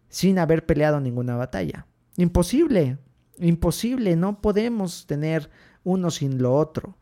sin 0.08 0.38
haber 0.38 0.68
peleado 0.68 1.00
ninguna 1.00 1.36
batalla. 1.36 1.88
Imposible, 2.16 3.00
imposible, 3.40 4.16
no 4.16 4.40
podemos 4.40 5.08
tener 5.08 5.50
uno 5.84 6.12
sin 6.12 6.44
lo 6.44 6.54
otro. 6.54 6.96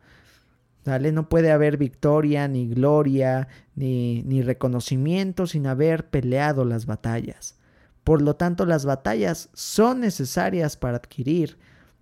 No 0.86 1.28
puede 1.28 1.52
haber 1.52 1.76
victoria, 1.76 2.48
ni 2.48 2.66
gloria, 2.66 3.48
ni, 3.74 4.22
ni 4.22 4.40
reconocimiento 4.40 5.46
sin 5.46 5.66
haber 5.66 6.08
peleado 6.08 6.64
las 6.64 6.86
batallas. 6.86 7.58
Por 8.04 8.22
lo 8.22 8.36
tanto, 8.36 8.64
las 8.64 8.86
batallas 8.86 9.50
son 9.52 10.00
necesarias 10.00 10.78
para 10.78 10.96
adquirir 10.96 11.58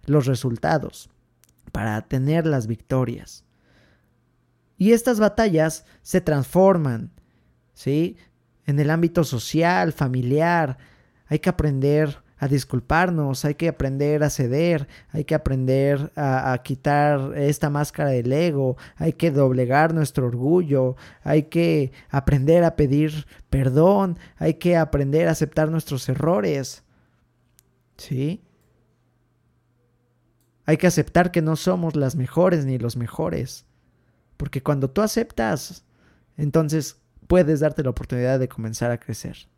los 0.06 0.26
resultados, 0.26 1.10
para 1.70 2.00
tener 2.02 2.46
las 2.46 2.66
victorias. 2.66 3.44
Y 4.76 4.92
estas 4.92 5.20
batallas 5.20 5.84
se 6.02 6.20
transforman, 6.20 7.12
¿sí? 7.74 8.16
En 8.66 8.80
el 8.80 8.90
ámbito 8.90 9.24
social, 9.24 9.92
familiar, 9.92 10.78
hay 11.26 11.38
que 11.38 11.50
aprender 11.50 12.22
a 12.42 12.48
disculparnos, 12.48 13.44
hay 13.44 13.54
que 13.54 13.68
aprender 13.68 14.24
a 14.24 14.28
ceder, 14.28 14.88
hay 15.10 15.22
que 15.22 15.36
aprender 15.36 16.10
a, 16.16 16.60
quitar 16.64 17.38
esta 17.38 17.70
máscara 17.70 18.10
del 18.10 18.32
ego, 18.32 18.76
hay 18.96 19.12
que 19.12 19.30
doblegar 19.30 19.94
nuestro 19.94 20.26
orgullo, 20.26 20.96
hay 21.22 21.44
que 21.44 21.92
aprender 22.10 22.64
a 22.64 22.74
pedir 22.74 23.26
perdón, 23.48 24.18
hay 24.38 24.54
que 24.54 24.76
aprender 24.76 25.28
a 25.28 25.30
aceptar 25.30 25.70
nuestros 25.70 26.08
errores. 26.08 26.82
¿Sí? 27.96 28.42
Hay 30.64 30.76
que 30.76 30.86
aceptar 30.86 31.30
que 31.30 31.42
no 31.42 31.56
somos 31.56 31.96
las 31.96 32.16
mejores 32.16 32.64
ni 32.64 32.78
los 32.78 32.96
mejores. 32.96 33.64
Porque 34.36 34.62
cuando 34.62 34.90
tú 34.90 35.02
aceptas, 35.02 35.84
entonces 36.36 36.96
puedes 37.26 37.60
darte 37.60 37.82
la 37.82 37.90
oportunidad 37.90 38.38
de 38.38 38.48
comenzar 38.48 38.90
a 38.90 38.98
crecer. 38.98 39.48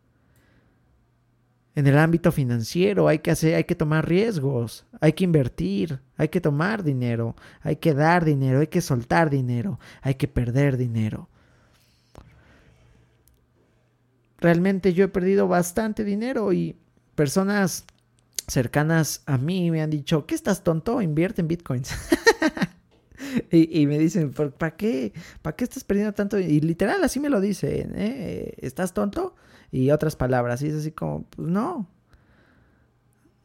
En 1.75 1.87
el 1.87 1.97
ámbito 1.97 2.31
financiero 2.31 3.09
hay 3.09 3.19
que 3.19 3.31
hacer, 3.31 3.55
hay 3.55 3.65
que 3.65 3.75
tomar 3.75 4.07
riesgos, 4.07 4.85
hay 5.01 5.11
que 5.11 5.25
invertir, 5.25 5.99
hay 6.15 6.29
que 6.29 6.39
tomar 6.39 6.83
dinero, 6.83 7.35
hay 7.61 7.75
que 7.75 7.93
dar 7.93 8.23
dinero, 8.23 8.61
hay 8.61 8.67
que 8.67 8.79
soltar 8.79 9.29
dinero, 9.29 9.77
hay 10.01 10.15
que 10.15 10.29
perder 10.29 10.77
dinero. 10.77 11.27
Realmente 14.37 14.93
yo 14.93 15.03
he 15.03 15.09
perdido 15.09 15.49
bastante 15.49 16.05
dinero 16.05 16.53
y 16.53 16.77
personas 17.15 17.85
cercanas 18.47 19.23
a 19.25 19.37
mí 19.37 19.71
me 19.71 19.81
han 19.81 19.89
dicho, 19.89 20.25
¿qué 20.25 20.35
estás 20.35 20.63
tonto? 20.63 21.01
Invierte 21.01 21.41
en 21.41 21.47
bitcoins. 21.47 21.91
y, 23.51 23.85
me 23.87 23.97
dicen, 23.97 24.33
¿para 24.33 24.75
qué? 24.75 25.13
¿Para 25.41 25.55
qué 25.55 25.63
estás 25.63 25.83
perdiendo 25.83 26.13
tanto? 26.13 26.37
Y 26.39 26.59
literal 26.61 27.03
así 27.03 27.19
me 27.19 27.29
lo 27.29 27.41
dicen, 27.41 27.93
¿eh? 27.95 28.53
¿Estás 28.57 28.93
tonto? 28.93 29.35
y 29.75 29.91
otras 29.91 30.15
palabras. 30.15 30.61
Y 30.61 30.67
es 30.67 30.75
así 30.75 30.91
como, 30.91 31.23
pues 31.23 31.47
no. 31.47 31.87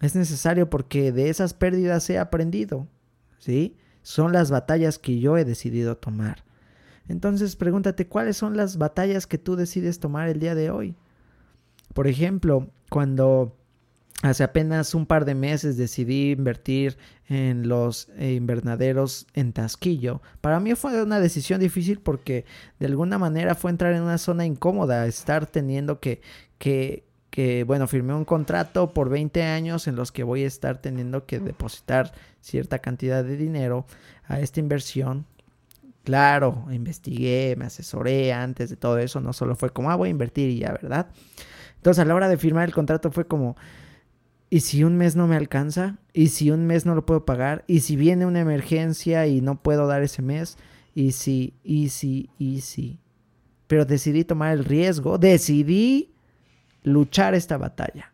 Es 0.01 0.15
necesario 0.15 0.71
porque 0.71 1.13
de 1.13 1.29
esas 1.29 1.55
pérdidas 1.55 2.09
he 2.09 2.19
aprendido. 2.19 2.87
¿Sí? 3.39 3.77
Son 4.03 4.33
las 4.33 4.51
batallas 4.51 4.99
que 4.99 5.19
yo 5.19 5.37
he 5.37 5.45
decidido 5.45 5.97
tomar. 5.97 6.45
Entonces 7.09 7.57
pregúntate 7.57 8.07
cuáles 8.07 8.37
son 8.37 8.57
las 8.57 8.79
batallas 8.79 9.27
que 9.27 9.39
tú 9.39 9.57
decides 9.57 9.99
tomar 9.99 10.29
el 10.29 10.39
día 10.39 10.55
de 10.55 10.71
hoy. 10.71 10.95
Por 11.95 12.07
ejemplo, 12.07 12.71
cuando 12.89 13.57
hace 14.23 14.45
apenas 14.45 14.95
un 14.95 15.07
par 15.07 15.25
de 15.25 15.35
meses 15.35 15.77
decidí 15.77 16.33
invertir 16.33 16.99
en 17.29 17.69
los 17.69 18.09
invernaderos 18.19 19.27
en 19.35 19.53
Tasquillo. 19.53 20.21
Para 20.41 20.61
mí 20.61 20.75
fue 20.75 21.03
una 21.03 21.21
decisión 21.21 21.61
difícil 21.61 22.01
porque 22.01 22.45
de 22.79 22.87
alguna 22.87 23.19
manera 23.19 23.55
fue 23.55 23.71
entrar 23.71 23.95
en 23.95 24.03
una 24.03 24.19
zona 24.19 24.45
incómoda, 24.45 25.07
estar 25.07 25.47
teniendo 25.47 26.01
que, 26.01 26.21
que, 26.59 27.05
que, 27.31 27.65
bueno, 27.65 27.87
firmé 27.87 28.15
un 28.15 28.25
contrato 28.25 28.93
por 28.93 29.09
20 29.09 29.43
años 29.43 29.87
en 29.87 29.97
los 29.97 30.13
que 30.13 30.25
voy 30.25 30.45
a 30.45 30.49
estar 30.49 30.79
teniendo 30.79 31.25
que 31.25 31.39
depositar 31.39 32.13
cierta 32.41 32.81
cantidad 32.81 33.25
de 33.25 33.37
dinero 33.37 33.87
a 34.27 34.41
esta 34.41 34.61
inversión. 34.61 35.25
Claro, 36.05 36.67
investigué, 36.71 37.55
me 37.57 37.67
asesoré 37.67 38.33
antes 38.33 38.71
de 38.71 38.77
todo 38.77 38.99
eso, 38.99 39.21
no 39.21 39.33
solo 39.33 39.55
fue 39.55 39.71
como, 39.71 39.91
ah, 39.91 39.97
voy 39.97 40.09
a 40.09 40.11
invertir 40.11 40.51
y 40.51 40.59
ya, 40.59 40.73
¿verdad? 40.73 41.07
Entonces 41.77 42.03
a 42.03 42.05
la 42.05 42.15
hora 42.15 42.29
de 42.29 42.37
firmar 42.37 42.69
el 42.69 42.75
contrato 42.75 43.11
fue 43.11 43.27
como, 43.27 43.57
¿y 44.51 44.61
si 44.61 44.83
un 44.85 44.97
mes 44.97 45.15
no 45.17 45.29
me 45.29 45.37
alcanza? 45.37 45.99
¿Y 46.13 46.29
si 46.29 46.51
un 46.51 46.67
mes 46.67 46.85
no 46.85 46.95
lo 46.95 47.07
puedo 47.07 47.25
pagar? 47.25 47.65
¿Y 47.69 47.81
si 47.81 47.97
viene 47.97 48.27
una 48.27 48.41
emergencia 48.41 49.27
y 49.29 49.41
no 49.41 49.63
puedo 49.63 49.87
dar 49.87 50.03
ese 50.03 50.23
mes? 50.23 50.59
¿Y 50.95 51.13
si, 51.13 51.55
y 51.63 51.89
si, 51.91 52.31
y 52.37 52.61
si? 52.61 52.99
Pero 53.69 53.85
decidí 53.85 54.25
tomar 54.25 54.53
el 54.53 54.65
riesgo, 54.65 55.17
decidí 55.17 56.13
luchar 56.83 57.35
esta 57.35 57.57
batalla. 57.57 58.13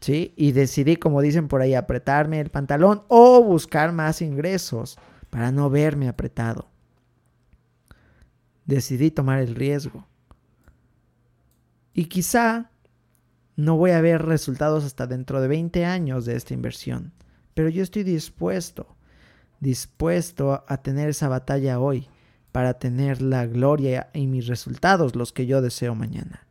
¿Sí? 0.00 0.32
Y 0.36 0.52
decidí, 0.52 0.96
como 0.96 1.20
dicen 1.20 1.48
por 1.48 1.60
ahí, 1.60 1.74
apretarme 1.74 2.40
el 2.40 2.50
pantalón 2.50 3.02
o 3.08 3.42
buscar 3.42 3.92
más 3.92 4.22
ingresos 4.22 4.96
para 5.28 5.52
no 5.52 5.68
verme 5.68 6.08
apretado. 6.08 6.68
Decidí 8.64 9.10
tomar 9.10 9.40
el 9.40 9.54
riesgo. 9.54 10.06
Y 11.92 12.04
quizá 12.04 12.70
no 13.58 13.76
voy 13.76 13.90
a 13.90 14.00
ver 14.00 14.24
resultados 14.24 14.84
hasta 14.84 15.08
dentro 15.08 15.40
de 15.40 15.48
20 15.48 15.84
años 15.84 16.24
de 16.24 16.36
esta 16.36 16.54
inversión, 16.54 17.12
pero 17.54 17.68
yo 17.68 17.82
estoy 17.82 18.04
dispuesto, 18.04 18.86
dispuesto 19.58 20.64
a 20.68 20.76
tener 20.76 21.08
esa 21.08 21.28
batalla 21.28 21.80
hoy 21.80 22.08
para 22.52 22.74
tener 22.74 23.20
la 23.20 23.46
gloria 23.46 24.10
y 24.14 24.28
mis 24.28 24.46
resultados, 24.46 25.16
los 25.16 25.32
que 25.32 25.46
yo 25.46 25.60
deseo 25.60 25.96
mañana. 25.96 26.46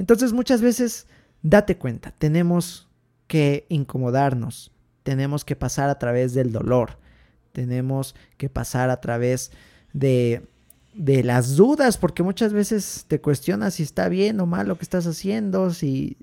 Entonces 0.00 0.32
muchas 0.32 0.60
veces, 0.60 1.06
date 1.42 1.78
cuenta, 1.78 2.12
tenemos 2.18 2.88
que 3.28 3.64
incomodarnos, 3.68 4.72
tenemos 5.04 5.44
que 5.44 5.54
pasar 5.54 5.90
a 5.90 6.00
través 6.00 6.34
del 6.34 6.50
dolor, 6.50 6.98
tenemos 7.52 8.16
que 8.36 8.48
pasar 8.48 8.90
a 8.90 9.00
través 9.00 9.52
de 9.92 10.42
de 10.98 11.22
las 11.22 11.54
dudas, 11.54 11.96
porque 11.96 12.24
muchas 12.24 12.52
veces 12.52 13.04
te 13.06 13.20
cuestionas 13.20 13.74
si 13.74 13.84
está 13.84 14.08
bien 14.08 14.40
o 14.40 14.46
mal 14.46 14.66
lo 14.66 14.76
que 14.76 14.82
estás 14.82 15.06
haciendo, 15.06 15.70
si, 15.70 16.16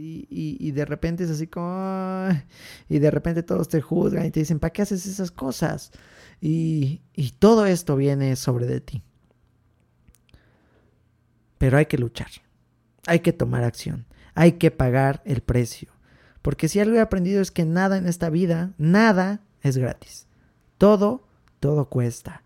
y, 0.00 0.70
de 0.72 0.84
repente 0.84 1.24
es 1.24 1.30
así 1.30 1.46
como... 1.46 2.28
Y 2.88 2.98
de 2.98 3.10
repente 3.10 3.42
todos 3.42 3.68
te 3.68 3.80
juzgan 3.80 4.26
y 4.26 4.30
te 4.30 4.40
dicen, 4.40 4.58
¿para 4.58 4.72
qué 4.72 4.82
haces 4.82 5.06
esas 5.06 5.30
cosas? 5.30 5.92
Y, 6.40 7.02
y 7.14 7.30
todo 7.32 7.66
esto 7.66 7.96
viene 7.96 8.36
sobre 8.36 8.66
de 8.66 8.80
ti. 8.80 9.02
Pero 11.58 11.76
hay 11.76 11.86
que 11.86 11.98
luchar, 11.98 12.30
hay 13.06 13.20
que 13.20 13.32
tomar 13.32 13.64
acción, 13.64 14.06
hay 14.34 14.52
que 14.52 14.70
pagar 14.70 15.22
el 15.24 15.42
precio. 15.42 15.90
Porque 16.42 16.68
si 16.68 16.80
algo 16.80 16.96
he 16.96 17.00
aprendido 17.00 17.42
es 17.42 17.50
que 17.50 17.66
nada 17.66 17.98
en 17.98 18.06
esta 18.06 18.30
vida, 18.30 18.72
nada 18.78 19.42
es 19.62 19.76
gratis. 19.76 20.26
Todo, 20.78 21.26
todo 21.60 21.90
cuesta 21.90 22.42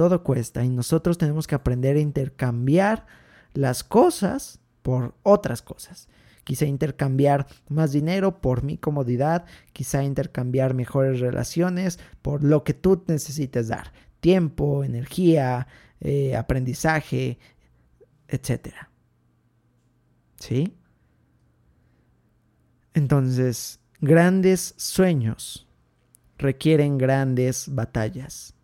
todo 0.00 0.22
cuesta 0.22 0.64
y 0.64 0.70
nosotros 0.70 1.18
tenemos 1.18 1.46
que 1.46 1.54
aprender 1.54 1.96
a 1.96 2.00
intercambiar 2.00 3.04
las 3.52 3.84
cosas 3.84 4.58
por 4.80 5.14
otras 5.22 5.60
cosas. 5.60 6.08
Quizá 6.44 6.66
intercambiar 6.66 7.46
más 7.68 7.92
dinero 7.92 8.40
por 8.40 8.62
mi 8.62 8.78
comodidad, 8.78 9.44
quizá 9.72 10.02
intercambiar 10.02 10.74
mejores 10.74 11.20
relaciones 11.20 11.98
por 12.22 12.42
lo 12.42 12.64
que 12.64 12.74
tú 12.74 13.02
necesites 13.06 13.68
dar. 13.68 13.92
Tiempo, 14.20 14.84
energía, 14.84 15.66
eh, 16.00 16.36
aprendizaje, 16.36 17.38
etc. 18.28 18.74
¿Sí? 20.36 20.74
Entonces, 22.94 23.80
grandes 24.00 24.74
sueños 24.76 25.68
requieren 26.38 26.98
grandes 26.98 27.72
batallas. 27.72 28.54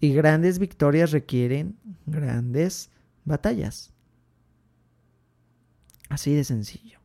Y 0.00 0.14
grandes 0.14 0.58
victorias 0.58 1.12
requieren 1.12 1.78
grandes 2.06 2.90
batallas. 3.24 3.92
Así 6.10 6.34
de 6.34 6.44
sencillo. 6.44 6.98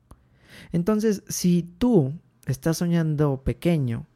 Entonces, 0.73 1.23
si 1.29 1.63
tú 1.63 2.13
estás 2.45 2.77
soñando 2.77 3.41
pequeño, 3.43 4.07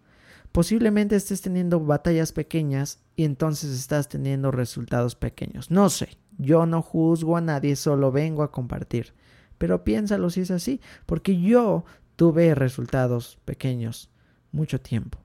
posiblemente 0.51 1.15
estés 1.15 1.41
teniendo 1.41 1.79
batallas 1.79 2.33
pequeñas 2.33 2.99
y 3.15 3.23
entonces 3.23 3.71
estás 3.71 4.09
teniendo 4.09 4.51
resultados 4.51 5.15
pequeños. 5.15 5.71
No 5.71 5.89
sé, 5.89 6.17
yo 6.37 6.65
no 6.65 6.81
juzgo 6.81 7.37
a 7.37 7.41
nadie, 7.41 7.77
solo 7.77 8.11
vengo 8.11 8.43
a 8.43 8.51
compartir. 8.51 9.13
Pero 9.57 9.85
piénsalo 9.85 10.29
si 10.29 10.41
es 10.41 10.51
así, 10.51 10.81
porque 11.05 11.39
yo 11.39 11.85
tuve 12.17 12.53
resultados 12.55 13.39
pequeños 13.45 14.09
mucho 14.51 14.81
tiempo. 14.81 15.19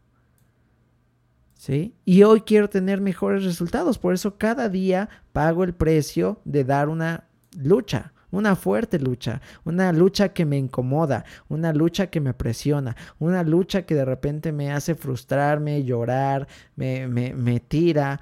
Y 2.05 2.23
hoy 2.25 2.43
quiero 2.43 2.69
tener 2.69 3.01
mejores 3.01 3.45
resultados, 3.45 3.99
por 3.99 4.13
eso 4.13 4.37
cada 4.37 4.69
día 4.69 5.09
pago 5.33 5.65
el 5.65 5.75
precio 5.75 6.41
de 6.45 6.65
dar 6.65 6.89
una 6.89 7.29
lucha, 7.57 8.13
una 8.35 8.57
fuerte 8.57 8.99
lucha, 8.99 9.41
una 9.65 9.93
lucha 9.93 10.31
que 10.31 10.45
me 10.45 10.59
incomoda, 10.59 11.25
una 11.49 11.73
lucha 11.73 12.09
que 12.09 12.21
me 12.21 12.35
presiona, 12.35 12.97
una 13.19 13.43
lucha 13.43 13.87
que 13.87 13.95
de 13.95 14.05
repente 14.05 14.53
me 14.53 14.73
hace 14.73 14.95
frustrarme, 14.95 15.85
llorar, 15.85 16.47
me, 16.77 17.09
me, 17.09 17.35
me 17.35 17.61
tira, 17.61 18.21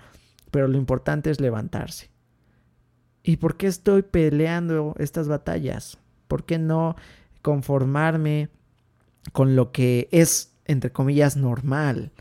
pero 0.51 0.69
lo 0.69 0.79
importante 0.79 1.31
es 1.31 1.41
levantarse. 1.41 2.11
¿Y 3.23 3.37
por 3.37 3.57
qué 3.57 3.69
estoy 3.69 4.03
peleando 4.03 4.95
estas 4.99 5.29
batallas? 5.29 5.99
¿Por 6.29 6.45
qué 6.45 6.59
no 6.59 6.97
conformarme 7.41 8.49
con 9.33 9.55
lo 9.57 9.73
que 9.73 10.09
es, 10.11 10.55
entre 10.65 10.91
comillas, 10.91 11.37
normal? 11.37 12.13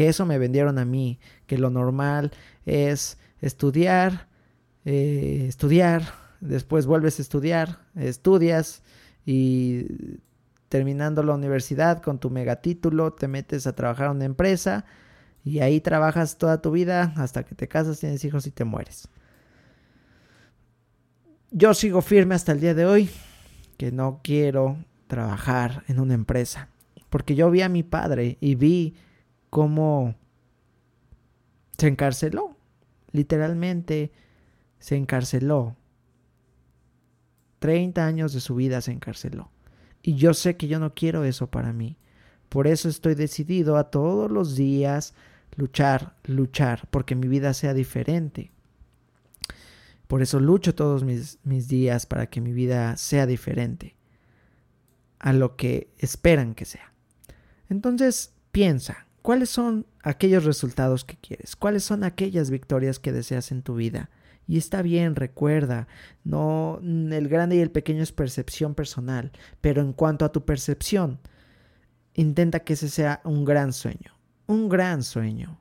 que 0.00 0.08
eso 0.08 0.26
me 0.26 0.38
vendieron 0.38 0.78
a 0.78 0.84
mí, 0.84 1.18
que 1.46 1.58
lo 1.58 1.68
normal 1.68 2.32
es 2.64 3.18
estudiar, 3.40 4.28
eh, 4.84 5.44
estudiar, 5.48 6.14
después 6.40 6.86
vuelves 6.86 7.18
a 7.18 7.22
estudiar, 7.22 7.78
estudias 7.94 8.82
y 9.24 9.86
terminando 10.68 11.22
la 11.22 11.34
universidad 11.34 12.00
con 12.00 12.18
tu 12.18 12.30
megatítulo 12.30 13.12
te 13.12 13.28
metes 13.28 13.66
a 13.66 13.74
trabajar 13.74 14.06
en 14.06 14.16
una 14.16 14.24
empresa 14.24 14.84
y 15.44 15.60
ahí 15.60 15.80
trabajas 15.80 16.38
toda 16.38 16.62
tu 16.62 16.70
vida 16.70 17.12
hasta 17.16 17.44
que 17.44 17.54
te 17.54 17.68
casas, 17.68 17.98
tienes 17.98 18.24
hijos 18.24 18.46
y 18.46 18.50
te 18.50 18.64
mueres. 18.64 19.08
Yo 21.50 21.74
sigo 21.74 22.02
firme 22.02 22.34
hasta 22.34 22.52
el 22.52 22.60
día 22.60 22.74
de 22.74 22.86
hoy 22.86 23.10
que 23.76 23.90
no 23.90 24.20
quiero 24.22 24.76
trabajar 25.08 25.82
en 25.88 25.98
una 25.98 26.14
empresa, 26.14 26.68
porque 27.08 27.34
yo 27.34 27.50
vi 27.50 27.62
a 27.62 27.68
mi 27.68 27.82
padre 27.82 28.38
y 28.40 28.54
vi 28.54 28.94
cómo 29.48 30.14
se 31.76 31.88
encarceló. 31.88 32.56
Literalmente 33.10 34.12
se 34.78 34.96
encarceló. 34.96 35.76
30 37.60 38.04
años 38.04 38.32
de 38.32 38.40
su 38.40 38.56
vida 38.56 38.80
se 38.80 38.90
encarceló. 38.92 39.50
Y 40.02 40.16
yo 40.16 40.34
sé 40.34 40.56
que 40.56 40.66
yo 40.66 40.80
no 40.80 40.94
quiero 40.94 41.24
eso 41.24 41.48
para 41.48 41.72
mí. 41.72 41.96
Por 42.48 42.66
eso 42.66 42.88
estoy 42.88 43.14
decidido 43.14 43.76
a 43.76 43.90
todos 43.90 44.30
los 44.30 44.56
días 44.56 45.14
luchar, 45.56 46.16
luchar, 46.24 46.88
porque 46.90 47.14
mi 47.14 47.28
vida 47.28 47.54
sea 47.54 47.72
diferente. 47.72 48.50
Por 50.08 50.22
eso 50.22 50.40
lucho 50.40 50.74
todos 50.74 51.04
mis, 51.04 51.38
mis 51.44 51.68
días 51.68 52.06
para 52.06 52.26
que 52.26 52.40
mi 52.40 52.52
vida 52.52 52.96
sea 52.96 53.26
diferente 53.26 53.94
a 55.20 55.32
lo 55.32 55.54
que 55.54 55.92
esperan 55.98 56.54
que 56.54 56.64
sea. 56.64 56.92
Entonces, 57.68 58.34
piensa, 58.50 59.06
¿Cuáles 59.22 59.50
son 59.50 59.86
aquellos 60.02 60.44
resultados 60.44 61.04
que 61.04 61.16
quieres? 61.16 61.54
¿Cuáles 61.56 61.84
son 61.84 62.04
aquellas 62.04 62.50
victorias 62.50 62.98
que 62.98 63.12
deseas 63.12 63.52
en 63.52 63.62
tu 63.62 63.74
vida? 63.74 64.08
Y 64.50 64.58
está 64.58 64.82
bien, 64.82 65.14
recuerda, 65.14 65.86
no 66.24 66.80
el 66.82 67.28
grande 67.28 67.54
y 67.54 67.60
el 67.60 67.70
pequeño 67.70 68.02
es 68.02 68.10
percepción 68.10 68.74
personal, 68.74 69.30
pero 69.60 69.80
en 69.80 69.92
cuanto 69.92 70.24
a 70.24 70.32
tu 70.32 70.44
percepción, 70.44 71.20
intenta 72.14 72.58
que 72.58 72.72
ese 72.72 72.88
sea 72.88 73.20
un 73.22 73.44
gran 73.44 73.72
sueño, 73.72 74.18
un 74.48 74.68
gran 74.68 75.04
sueño, 75.04 75.60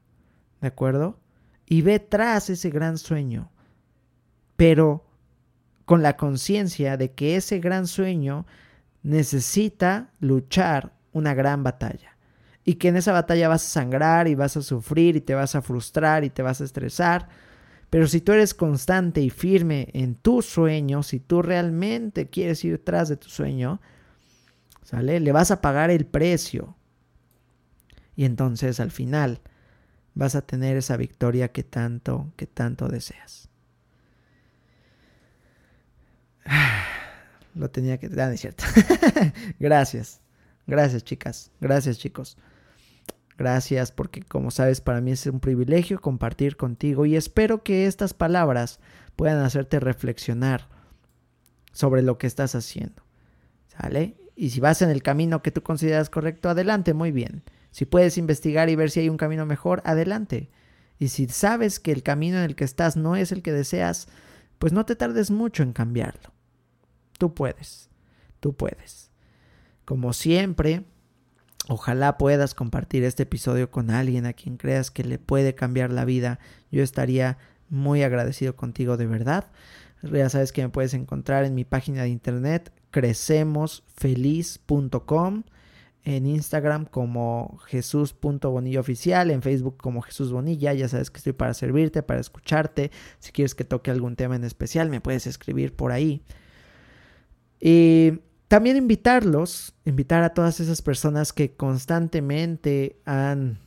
¿de 0.60 0.70
acuerdo? 0.70 1.20
Y 1.68 1.84
ve 1.84 2.00
tras 2.00 2.50
ese 2.50 2.72
gran 2.72 2.98
sueño, 2.98 3.52
pero 4.56 5.06
con 5.86 6.02
la 6.02 6.18
conciencia 6.18 6.98
de 6.98 7.12
que 7.12 7.36
ese 7.36 7.60
gran 7.60 7.86
sueño 7.86 8.48
necesita 9.04 10.10
luchar 10.20 10.94
una 11.12 11.36
gran 11.36 11.62
batalla 11.62 12.18
y 12.66 12.74
que 12.78 12.88
en 12.88 12.96
esa 12.96 13.12
batalla 13.12 13.50
vas 13.50 13.68
a 13.68 13.70
sangrar 13.70 14.28
y 14.28 14.34
vas 14.34 14.58
a 14.58 14.64
sufrir 14.64 15.16
y 15.16 15.22
te 15.22 15.36
vas 15.36 15.54
a 15.54 15.62
frustrar 15.62 16.24
y 16.24 16.32
te 16.32 16.42
vas 16.42 16.60
a 16.60 16.64
estresar, 16.64 17.30
Pero 17.90 18.08
si 18.08 18.22
tú 18.22 18.34
eres 18.34 18.54
constante 18.54 19.22
y 19.22 19.30
firme 19.30 19.90
en 19.94 20.16
tu 20.16 20.42
sueño, 20.42 21.02
si 21.04 21.20
tú 21.20 21.42
realmente 21.42 22.30
quieres 22.30 22.64
ir 22.64 22.84
tras 22.84 23.10
de 23.10 23.18
tu 23.18 23.30
sueño, 23.30 23.82
¿sale? 24.84 25.20
Le 25.20 25.32
vas 25.32 25.52
a 25.52 25.62
pagar 25.62 25.90
el 25.90 26.06
precio. 26.06 26.76
Y 28.16 28.26
entonces 28.26 28.80
al 28.80 28.92
final 28.92 29.42
vas 30.14 30.36
a 30.36 30.42
tener 30.42 30.78
esa 30.78 30.98
victoria 30.98 31.52
que 31.52 31.64
tanto, 31.64 32.32
que 32.36 32.46
tanto 32.46 32.88
deseas. 32.90 33.50
Lo 37.56 37.72
tenía 37.72 37.98
que... 37.98 38.10
ah, 38.20 38.32
es 38.32 38.42
cierto. 38.42 38.64
Gracias. 39.60 40.22
Gracias, 40.68 41.04
chicas. 41.04 41.52
Gracias, 41.60 41.98
chicos. 41.98 42.38
Gracias 43.40 43.94
porque 43.94 44.22
como 44.22 44.52
sabes 44.52 44.82
para 44.82 45.00
mí 45.00 45.12
es 45.12 45.26
un 45.26 45.40
privilegio 45.40 46.02
compartir 46.02 46.58
contigo 46.58 47.06
y 47.06 47.16
espero 47.16 47.64
que 47.64 47.86
estas 47.86 48.14
palabras 48.14 48.82
puedan 49.16 49.38
hacerte 49.38 49.80
reflexionar 49.80 50.68
sobre 51.72 52.02
lo 52.02 52.18
que 52.18 52.28
estás 52.28 52.54
haciendo. 52.54 53.02
¿Sale? 53.70 54.18
Y 54.36 54.50
si 54.50 54.60
vas 54.60 54.82
en 54.82 54.90
el 54.90 55.02
camino 55.02 55.42
que 55.42 55.52
tú 55.52 55.64
consideras 55.64 56.10
correcto, 56.10 56.50
adelante, 56.50 56.94
muy 56.94 57.14
bien. 57.14 57.44
Si 57.72 57.86
puedes 57.86 58.18
investigar 58.18 58.70
y 58.70 58.76
ver 58.76 58.92
si 58.92 59.00
hay 59.00 59.08
un 59.08 59.16
camino 59.16 59.46
mejor, 59.46 59.82
adelante. 59.86 60.50
Y 60.98 61.08
si 61.08 61.30
sabes 61.30 61.80
que 61.80 61.94
el 61.94 62.04
camino 62.04 62.40
en 62.40 62.44
el 62.44 62.58
que 62.58 62.66
estás 62.66 62.98
no 62.98 63.16
es 63.16 63.32
el 63.32 63.42
que 63.42 63.54
deseas, 63.54 64.10
pues 64.58 64.74
no 64.74 64.86
te 64.86 64.98
tardes 64.98 65.32
mucho 65.32 65.64
en 65.64 65.72
cambiarlo. 65.72 66.34
Tú 67.18 67.34
puedes, 67.34 67.90
tú 68.42 68.54
puedes. 68.54 69.12
Como 69.86 70.12
siempre, 70.12 70.84
Ojalá 71.68 72.18
puedas 72.18 72.56
compartir 72.56 73.04
este 73.04 73.24
episodio 73.24 73.70
con 73.70 73.92
alguien 73.92 74.26
a 74.26 74.34
quien 74.34 74.58
creas 74.58 74.90
que 74.90 75.04
le 75.04 75.20
puede 75.20 75.54
cambiar 75.54 75.92
la 75.92 76.06
vida. 76.06 76.40
Yo 76.72 76.82
estaría 76.82 77.38
muy 77.70 78.04
agradecido 78.04 78.56
contigo 78.56 78.98
de 78.98 79.06
verdad. 79.06 79.52
Ya 80.02 80.30
sabes 80.30 80.52
que 80.52 80.64
me 80.64 80.70
puedes 80.70 80.94
encontrar 80.94 81.46
en 81.46 81.56
mi 81.56 81.66
página 81.66 82.04
de 82.04 82.10
internet 82.10 82.72
crecemosfeliz.com, 82.92 85.44
en 86.04 86.26
Instagram 86.26 86.86
como 86.86 87.60
Jesús.bonilla 87.68 88.80
oficial, 88.80 89.30
en 89.30 89.42
Facebook 89.42 89.76
como 89.78 90.02
Jesús 90.02 90.32
Bonilla. 90.32 90.74
Ya 90.74 90.88
sabes 90.88 91.12
que 91.12 91.18
estoy 91.18 91.34
para 91.34 91.54
servirte, 91.54 92.02
para 92.02 92.22
escucharte. 92.22 92.92
Si 93.20 93.32
quieres 93.32 93.54
que 93.54 93.66
toque 93.66 93.92
algún 93.92 94.16
tema 94.16 94.38
en 94.38 94.46
especial, 94.46 94.90
me 94.90 95.02
puedes 95.02 95.28
escribir 95.28 95.76
por 95.76 95.92
ahí. 95.92 96.24
Y 97.60 98.22
también 98.50 98.78
invitarlos, 98.78 99.76
invitar 99.86 100.24
a 100.24 100.34
todas 100.34 100.60
esas 100.60 100.82
personas 100.82 101.34
que 101.34 101.56
constantemente 101.56 103.00
han 103.06 103.60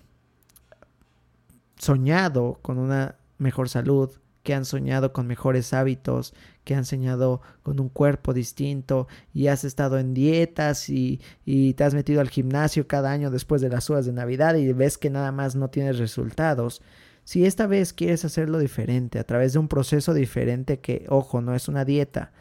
soñado 1.79 2.59
con 2.63 2.79
una 2.79 3.15
mejor 3.39 3.69
salud, 3.69 4.11
que 4.43 4.55
han 4.55 4.65
soñado 4.65 5.13
con 5.13 5.29
mejores 5.29 5.73
hábitos, 5.73 6.35
que 6.65 6.75
han 6.75 6.85
soñado 6.85 7.43
con 7.63 7.79
un 7.79 7.91
cuerpo 7.91 8.35
distinto 8.35 9.07
y 9.33 9.47
has 9.47 9.63
estado 9.63 10.01
en 10.01 10.15
dietas 10.15 10.89
y, 10.89 11.21
y, 11.45 11.75
te 11.75 11.85
has 11.85 11.95
metido 11.95 12.21
al 12.21 12.29
gimnasio 12.29 12.89
cada 12.89 13.13
año 13.13 13.31
después 13.31 13.61
de 13.61 13.69
las 13.69 13.89
horas 13.89 14.05
de 14.05 14.13
Navidad 14.13 14.57
y 14.57 14.73
ves 14.73 14.99
que 14.99 15.11
nada 15.11 15.31
más 15.31 15.55
no 15.55 15.71
tienes 15.71 15.99
resultados. 15.99 16.83
Si 17.23 17.47
esta 17.47 17.69
vez 17.69 17.93
quieres 17.93 18.25
hacerlo 18.25 18.59
diferente, 18.59 19.21
a 19.21 19.25
través 19.25 19.53
de 19.53 19.61
un 19.61 19.69
proceso 19.69 20.13
diferente 20.13 20.81
que, 20.81 21.07
ojo, 21.09 21.41
no 21.41 21.55
es 21.55 21.69
una 21.69 21.85
dieta, 21.85 22.33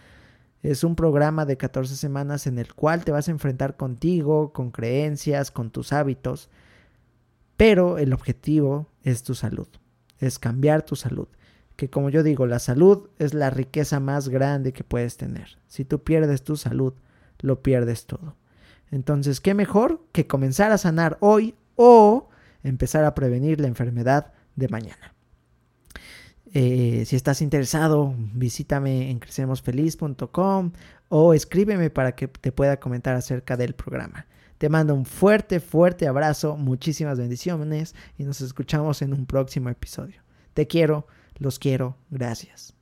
es 0.63 0.83
un 0.83 0.95
programa 0.95 1.45
de 1.45 1.57
14 1.57 1.95
semanas 1.95 2.45
en 2.45 2.59
el 2.59 2.73
cual 2.73 3.03
te 3.03 3.11
vas 3.11 3.27
a 3.27 3.31
enfrentar 3.31 3.77
contigo, 3.77 4.53
con 4.53 4.71
creencias, 4.71 5.49
con 5.51 5.71
tus 5.71 5.91
hábitos. 5.91 6.49
Pero 7.57 7.97
el 7.97 8.13
objetivo 8.13 8.87
es 9.03 9.23
tu 9.23 9.33
salud, 9.33 9.67
es 10.19 10.39
cambiar 10.39 10.83
tu 10.83 10.95
salud. 10.95 11.27
Que 11.75 11.89
como 11.89 12.09
yo 12.09 12.21
digo, 12.21 12.45
la 12.45 12.59
salud 12.59 13.09
es 13.17 13.33
la 13.33 13.49
riqueza 13.49 13.99
más 13.99 14.29
grande 14.29 14.71
que 14.71 14.83
puedes 14.83 15.17
tener. 15.17 15.57
Si 15.67 15.83
tú 15.83 16.03
pierdes 16.03 16.43
tu 16.43 16.55
salud, 16.57 16.93
lo 17.39 17.63
pierdes 17.63 18.05
todo. 18.05 18.35
Entonces, 18.91 19.41
¿qué 19.41 19.53
mejor 19.53 20.03
que 20.11 20.27
comenzar 20.27 20.71
a 20.71 20.77
sanar 20.77 21.17
hoy 21.21 21.55
o 21.75 22.29
empezar 22.61 23.03
a 23.05 23.15
prevenir 23.15 23.59
la 23.59 23.67
enfermedad 23.67 24.33
de 24.55 24.67
mañana? 24.67 25.15
Eh, 26.53 27.03
si 27.05 27.15
estás 27.15 27.41
interesado, 27.41 28.13
visítame 28.17 29.09
en 29.09 29.19
crecemosfeliz.com 29.19 30.71
o 31.09 31.33
escríbeme 31.33 31.89
para 31.89 32.13
que 32.13 32.27
te 32.27 32.51
pueda 32.51 32.79
comentar 32.79 33.15
acerca 33.15 33.55
del 33.55 33.73
programa. 33.73 34.27
Te 34.57 34.69
mando 34.69 34.93
un 34.93 35.05
fuerte, 35.05 35.59
fuerte 35.59 36.07
abrazo, 36.07 36.57
muchísimas 36.57 37.17
bendiciones 37.17 37.95
y 38.17 38.23
nos 38.23 38.41
escuchamos 38.41 39.01
en 39.01 39.13
un 39.13 39.25
próximo 39.25 39.69
episodio. 39.69 40.21
Te 40.53 40.67
quiero, 40.67 41.07
los 41.39 41.57
quiero, 41.57 41.97
gracias. 42.09 42.80